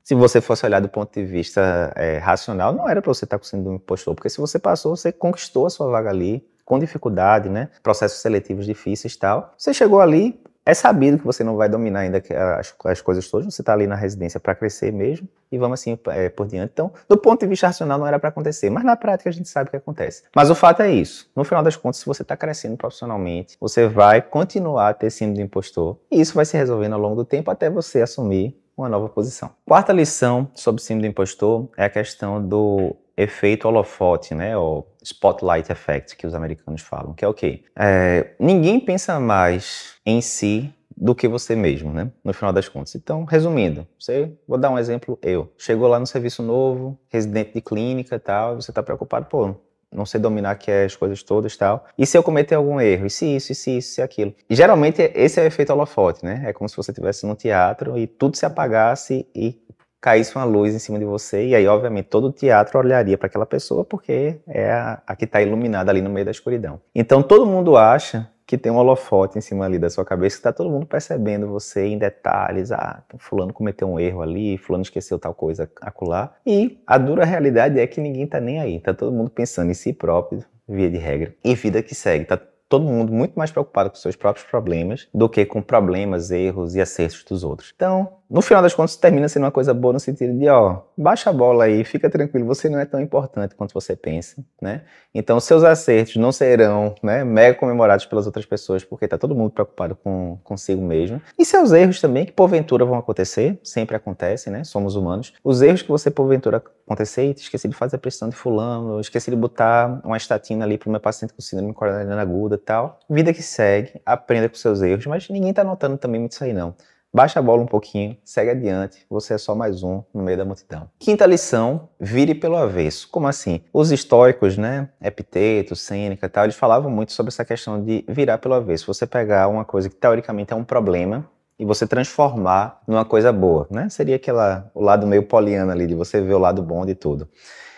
se 0.02 0.14
você 0.14 0.40
fosse 0.40 0.66
olhar 0.66 0.80
do 0.80 0.88
ponto 0.88 1.18
de 1.18 1.24
vista 1.24 1.90
é, 1.96 2.18
racional, 2.18 2.74
não 2.74 2.86
era 2.86 3.00
para 3.00 3.12
você 3.12 3.24
estar 3.24 3.38
com 3.38 3.44
síndrome 3.44 3.78
do 3.78 3.82
impostor, 3.82 4.14
porque 4.14 4.28
se 4.28 4.38
você 4.38 4.58
passou, 4.58 4.94
você 4.94 5.10
conquistou 5.10 5.64
a 5.64 5.70
sua 5.70 5.88
vaga 5.88 6.10
ali 6.10 6.46
com 6.62 6.78
dificuldade, 6.78 7.48
né? 7.48 7.70
Processos 7.82 8.20
seletivos 8.20 8.66
difíceis 8.66 9.14
e 9.14 9.18
tal. 9.18 9.54
Você 9.56 9.72
chegou 9.72 10.00
ali, 10.00 10.38
é 10.66 10.72
sabido 10.72 11.18
que 11.18 11.24
você 11.24 11.44
não 11.44 11.56
vai 11.56 11.68
dominar 11.68 12.00
ainda 12.00 12.22
as, 12.58 12.74
as 12.84 13.00
coisas 13.00 13.30
todas, 13.30 13.52
você 13.52 13.62
está 13.62 13.72
ali 13.72 13.86
na 13.86 13.94
residência 13.94 14.40
para 14.40 14.54
crescer 14.54 14.92
mesmo, 14.92 15.28
e 15.52 15.58
vamos 15.58 15.80
assim 15.80 15.98
é, 16.08 16.28
por 16.28 16.46
diante. 16.46 16.70
Então, 16.72 16.92
do 17.08 17.16
ponto 17.16 17.40
de 17.40 17.46
vista 17.46 17.66
racional, 17.66 17.98
não 17.98 18.06
era 18.06 18.18
para 18.18 18.30
acontecer, 18.30 18.70
mas 18.70 18.84
na 18.84 18.96
prática 18.96 19.30
a 19.30 19.32
gente 19.32 19.48
sabe 19.48 19.70
que 19.70 19.76
acontece. 19.76 20.24
Mas 20.34 20.50
o 20.50 20.54
fato 20.54 20.82
é 20.82 20.90
isso: 20.90 21.30
no 21.36 21.44
final 21.44 21.62
das 21.62 21.76
contas, 21.76 21.98
se 21.98 22.06
você 22.06 22.22
está 22.22 22.36
crescendo 22.36 22.76
profissionalmente, 22.76 23.56
você 23.60 23.86
vai 23.86 24.22
continuar 24.22 24.88
a 24.88 24.94
ter 24.94 25.10
síndrome 25.10 25.38
do 25.38 25.44
impostor, 25.44 25.98
e 26.10 26.20
isso 26.20 26.34
vai 26.34 26.44
se 26.44 26.56
resolvendo 26.56 26.94
ao 26.94 27.00
longo 27.00 27.16
do 27.16 27.24
tempo 27.24 27.50
até 27.50 27.68
você 27.68 28.02
assumir 28.02 28.58
uma 28.76 28.88
nova 28.88 29.08
posição. 29.08 29.50
Quarta 29.64 29.92
lição 29.92 30.50
sobre 30.54 30.82
síndrome 30.82 31.08
do 31.08 31.10
impostor 31.12 31.68
é 31.76 31.84
a 31.84 31.90
questão 31.90 32.42
do 32.42 32.96
efeito 33.16 33.68
holofote, 33.68 34.34
né, 34.34 34.56
ou 34.56 34.88
spotlight 35.02 35.70
effect, 35.70 36.16
que 36.16 36.26
os 36.26 36.34
americanos 36.34 36.82
falam, 36.82 37.14
que 37.14 37.24
é 37.24 37.28
o 37.28 37.34
quê? 37.34 37.62
É, 37.76 38.32
ninguém 38.38 38.80
pensa 38.80 39.20
mais 39.20 39.94
em 40.04 40.20
si 40.20 40.72
do 40.96 41.14
que 41.14 41.26
você 41.26 41.56
mesmo, 41.56 41.92
né, 41.92 42.10
no 42.22 42.32
final 42.32 42.52
das 42.52 42.68
contas. 42.68 42.94
Então, 42.94 43.24
resumindo, 43.24 43.86
você, 43.98 44.32
vou 44.46 44.58
dar 44.58 44.70
um 44.70 44.78
exemplo, 44.78 45.18
eu, 45.22 45.52
chegou 45.58 45.88
lá 45.88 45.98
no 45.98 46.06
serviço 46.06 46.42
novo, 46.42 46.98
residente 47.08 47.52
de 47.54 47.60
clínica 47.60 48.16
e 48.16 48.20
tal, 48.20 48.56
você 48.56 48.70
está 48.70 48.82
preocupado, 48.82 49.26
pô, 49.26 49.54
não 49.94 50.04
sei 50.04 50.20
dominar 50.20 50.50
aqui 50.50 50.70
as 50.70 50.96
coisas 50.96 51.22
todas 51.22 51.54
e 51.54 51.58
tal. 51.58 51.86
E 51.96 52.04
se 52.04 52.18
eu 52.18 52.22
cometer 52.22 52.56
algum 52.56 52.80
erro? 52.80 53.06
E 53.06 53.10
se 53.10 53.36
isso, 53.36 53.52
e 53.52 53.54
se 53.54 53.78
isso, 53.78 53.90
e 53.90 53.94
se 53.94 54.02
aquilo? 54.02 54.34
Geralmente 54.50 55.12
esse 55.14 55.40
é 55.40 55.44
o 55.44 55.46
efeito 55.46 55.72
holofote, 55.72 56.24
né? 56.24 56.42
É 56.46 56.52
como 56.52 56.68
se 56.68 56.76
você 56.76 56.90
estivesse 56.90 57.24
no 57.24 57.36
teatro 57.36 57.96
e 57.96 58.06
tudo 58.06 58.36
se 58.36 58.44
apagasse 58.44 59.26
e 59.34 59.56
caísse 60.04 60.36
uma 60.36 60.44
luz 60.44 60.74
em 60.74 60.78
cima 60.78 60.98
de 60.98 61.04
você, 61.06 61.46
e 61.46 61.54
aí, 61.54 61.66
obviamente, 61.66 62.08
todo 62.10 62.26
o 62.26 62.30
teatro 62.30 62.78
olharia 62.78 63.16
para 63.16 63.26
aquela 63.26 63.46
pessoa 63.46 63.86
porque 63.86 64.36
é 64.46 64.70
a, 64.70 65.02
a 65.06 65.16
que 65.16 65.24
está 65.24 65.40
iluminada 65.40 65.90
ali 65.90 66.02
no 66.02 66.10
meio 66.10 66.26
da 66.26 66.30
escuridão. 66.30 66.78
Então, 66.94 67.22
todo 67.22 67.46
mundo 67.46 67.74
acha 67.74 68.30
que 68.46 68.58
tem 68.58 68.70
um 68.70 68.76
holofote 68.76 69.38
em 69.38 69.40
cima 69.40 69.64
ali 69.64 69.78
da 69.78 69.88
sua 69.88 70.04
cabeça, 70.04 70.36
que 70.36 70.40
está 70.40 70.52
todo 70.52 70.68
mundo 70.68 70.84
percebendo 70.84 71.48
você 71.48 71.86
em 71.86 71.96
detalhes. 71.96 72.70
Ah, 72.70 73.02
fulano 73.16 73.50
cometeu 73.50 73.88
um 73.88 73.98
erro 73.98 74.20
ali, 74.20 74.58
fulano 74.58 74.82
esqueceu 74.82 75.18
tal 75.18 75.32
coisa 75.32 75.70
acolá. 75.80 76.34
E 76.46 76.82
a 76.86 76.98
dura 76.98 77.24
realidade 77.24 77.80
é 77.80 77.86
que 77.86 77.98
ninguém 77.98 78.24
está 78.24 78.38
nem 78.38 78.60
aí. 78.60 78.76
Está 78.76 78.92
todo 78.92 79.10
mundo 79.10 79.30
pensando 79.30 79.70
em 79.70 79.74
si 79.74 79.94
próprio, 79.94 80.44
via 80.68 80.90
de 80.90 80.98
regra, 80.98 81.34
e 81.42 81.54
vida 81.54 81.82
que 81.82 81.94
segue. 81.94 82.26
Tá 82.26 82.38
todo 82.68 82.84
mundo 82.84 83.12
muito 83.12 83.34
mais 83.38 83.50
preocupado 83.50 83.90
com 83.90 83.96
seus 83.96 84.16
próprios 84.16 84.46
problemas 84.46 85.08
do 85.14 85.28
que 85.28 85.46
com 85.46 85.62
problemas, 85.62 86.30
erros 86.30 86.74
e 86.74 86.80
acertos 86.80 87.22
dos 87.24 87.44
outros. 87.44 87.72
Então, 87.74 88.14
no 88.28 88.40
final 88.42 88.62
das 88.62 88.74
contas, 88.74 88.96
termina 88.96 89.28
sendo 89.28 89.44
uma 89.44 89.50
coisa 89.50 89.74
boa 89.74 89.92
no 89.92 90.00
sentido 90.00 90.36
de, 90.38 90.48
ó, 90.48 90.82
baixa 90.96 91.30
a 91.30 91.32
bola 91.32 91.64
aí, 91.64 91.84
fica 91.84 92.08
tranquilo, 92.08 92.46
você 92.46 92.68
não 92.68 92.78
é 92.78 92.84
tão 92.84 93.00
importante 93.00 93.54
quanto 93.54 93.72
você 93.72 93.94
pensa, 93.94 94.44
né? 94.60 94.82
Então, 95.14 95.38
seus 95.38 95.62
acertos 95.62 96.16
não 96.16 96.32
serão, 96.32 96.94
né, 97.02 97.22
mega 97.24 97.56
comemorados 97.56 98.06
pelas 98.06 98.26
outras 98.26 98.46
pessoas, 98.46 98.82
porque 98.82 99.06
tá 99.06 99.16
todo 99.16 99.34
mundo 99.34 99.50
preocupado 99.50 99.94
com 99.94 100.38
consigo 100.42 100.82
mesmo. 100.82 101.20
E 101.38 101.44
seus 101.44 101.72
erros 101.72 102.00
também, 102.00 102.24
que 102.24 102.32
porventura 102.32 102.84
vão 102.84 102.98
acontecer, 102.98 103.58
sempre 103.62 103.96
acontecem, 103.96 104.52
né? 104.52 104.64
Somos 104.64 104.96
humanos. 104.96 105.32
Os 105.44 105.62
erros 105.62 105.82
que 105.82 105.88
você 105.88 106.10
porventura 106.10 106.62
acontecer, 106.86 107.34
esqueci 107.36 107.68
de 107.68 107.74
fazer 107.74 107.96
a 107.96 107.98
pressão 107.98 108.28
de 108.28 108.36
fulano, 108.36 109.00
esqueci 109.00 109.30
de 109.30 109.36
botar 109.36 110.00
uma 110.04 110.16
estatina 110.16 110.64
ali 110.64 110.78
para 110.78 110.90
meu 110.90 111.00
paciente 111.00 111.32
com 111.32 111.40
síndrome 111.40 111.72
coronariana 111.72 112.20
aguda 112.20 112.58
tal. 112.58 112.98
Vida 113.08 113.32
que 113.32 113.42
segue, 113.42 114.00
aprenda 114.04 114.48
com 114.48 114.54
seus 114.54 114.82
erros, 114.82 115.06
mas 115.06 115.28
ninguém 115.28 115.52
tá 115.52 115.62
notando 115.62 115.96
também 115.96 116.20
muito 116.20 116.32
isso 116.32 116.44
aí 116.44 116.52
não. 116.52 116.74
Baixa 117.14 117.38
a 117.38 117.42
bola 117.42 117.62
um 117.62 117.66
pouquinho, 117.66 118.16
segue 118.24 118.50
adiante, 118.50 119.06
você 119.08 119.34
é 119.34 119.38
só 119.38 119.54
mais 119.54 119.84
um 119.84 120.02
no 120.12 120.20
meio 120.20 120.36
da 120.36 120.44
multidão. 120.44 120.90
Quinta 120.98 121.24
lição, 121.24 121.88
vire 122.00 122.34
pelo 122.34 122.56
avesso. 122.56 123.08
Como 123.08 123.28
assim? 123.28 123.60
Os 123.72 123.92
estoicos, 123.92 124.58
né, 124.58 124.88
Epiteto, 125.00 125.76
Sêneca 125.76 126.26
e 126.26 126.28
tal, 126.28 126.42
eles 126.42 126.56
falavam 126.56 126.90
muito 126.90 127.12
sobre 127.12 127.28
essa 127.28 127.44
questão 127.44 127.80
de 127.80 128.04
virar 128.08 128.38
pelo 128.38 128.54
avesso. 128.54 128.92
Você 128.92 129.06
pegar 129.06 129.46
uma 129.46 129.64
coisa 129.64 129.88
que 129.88 129.94
teoricamente 129.94 130.52
é 130.52 130.56
um 130.56 130.64
problema 130.64 131.24
e 131.56 131.64
você 131.64 131.86
transformar 131.86 132.82
numa 132.84 133.04
coisa 133.04 133.32
boa, 133.32 133.68
né? 133.70 133.88
Seria 133.88 134.16
aquela, 134.16 134.68
o 134.74 134.82
lado 134.82 135.06
meio 135.06 135.22
poliana 135.22 135.72
ali, 135.72 135.86
de 135.86 135.94
você 135.94 136.20
ver 136.20 136.34
o 136.34 136.38
lado 136.40 136.64
bom 136.64 136.84
de 136.84 136.96
tudo. 136.96 137.28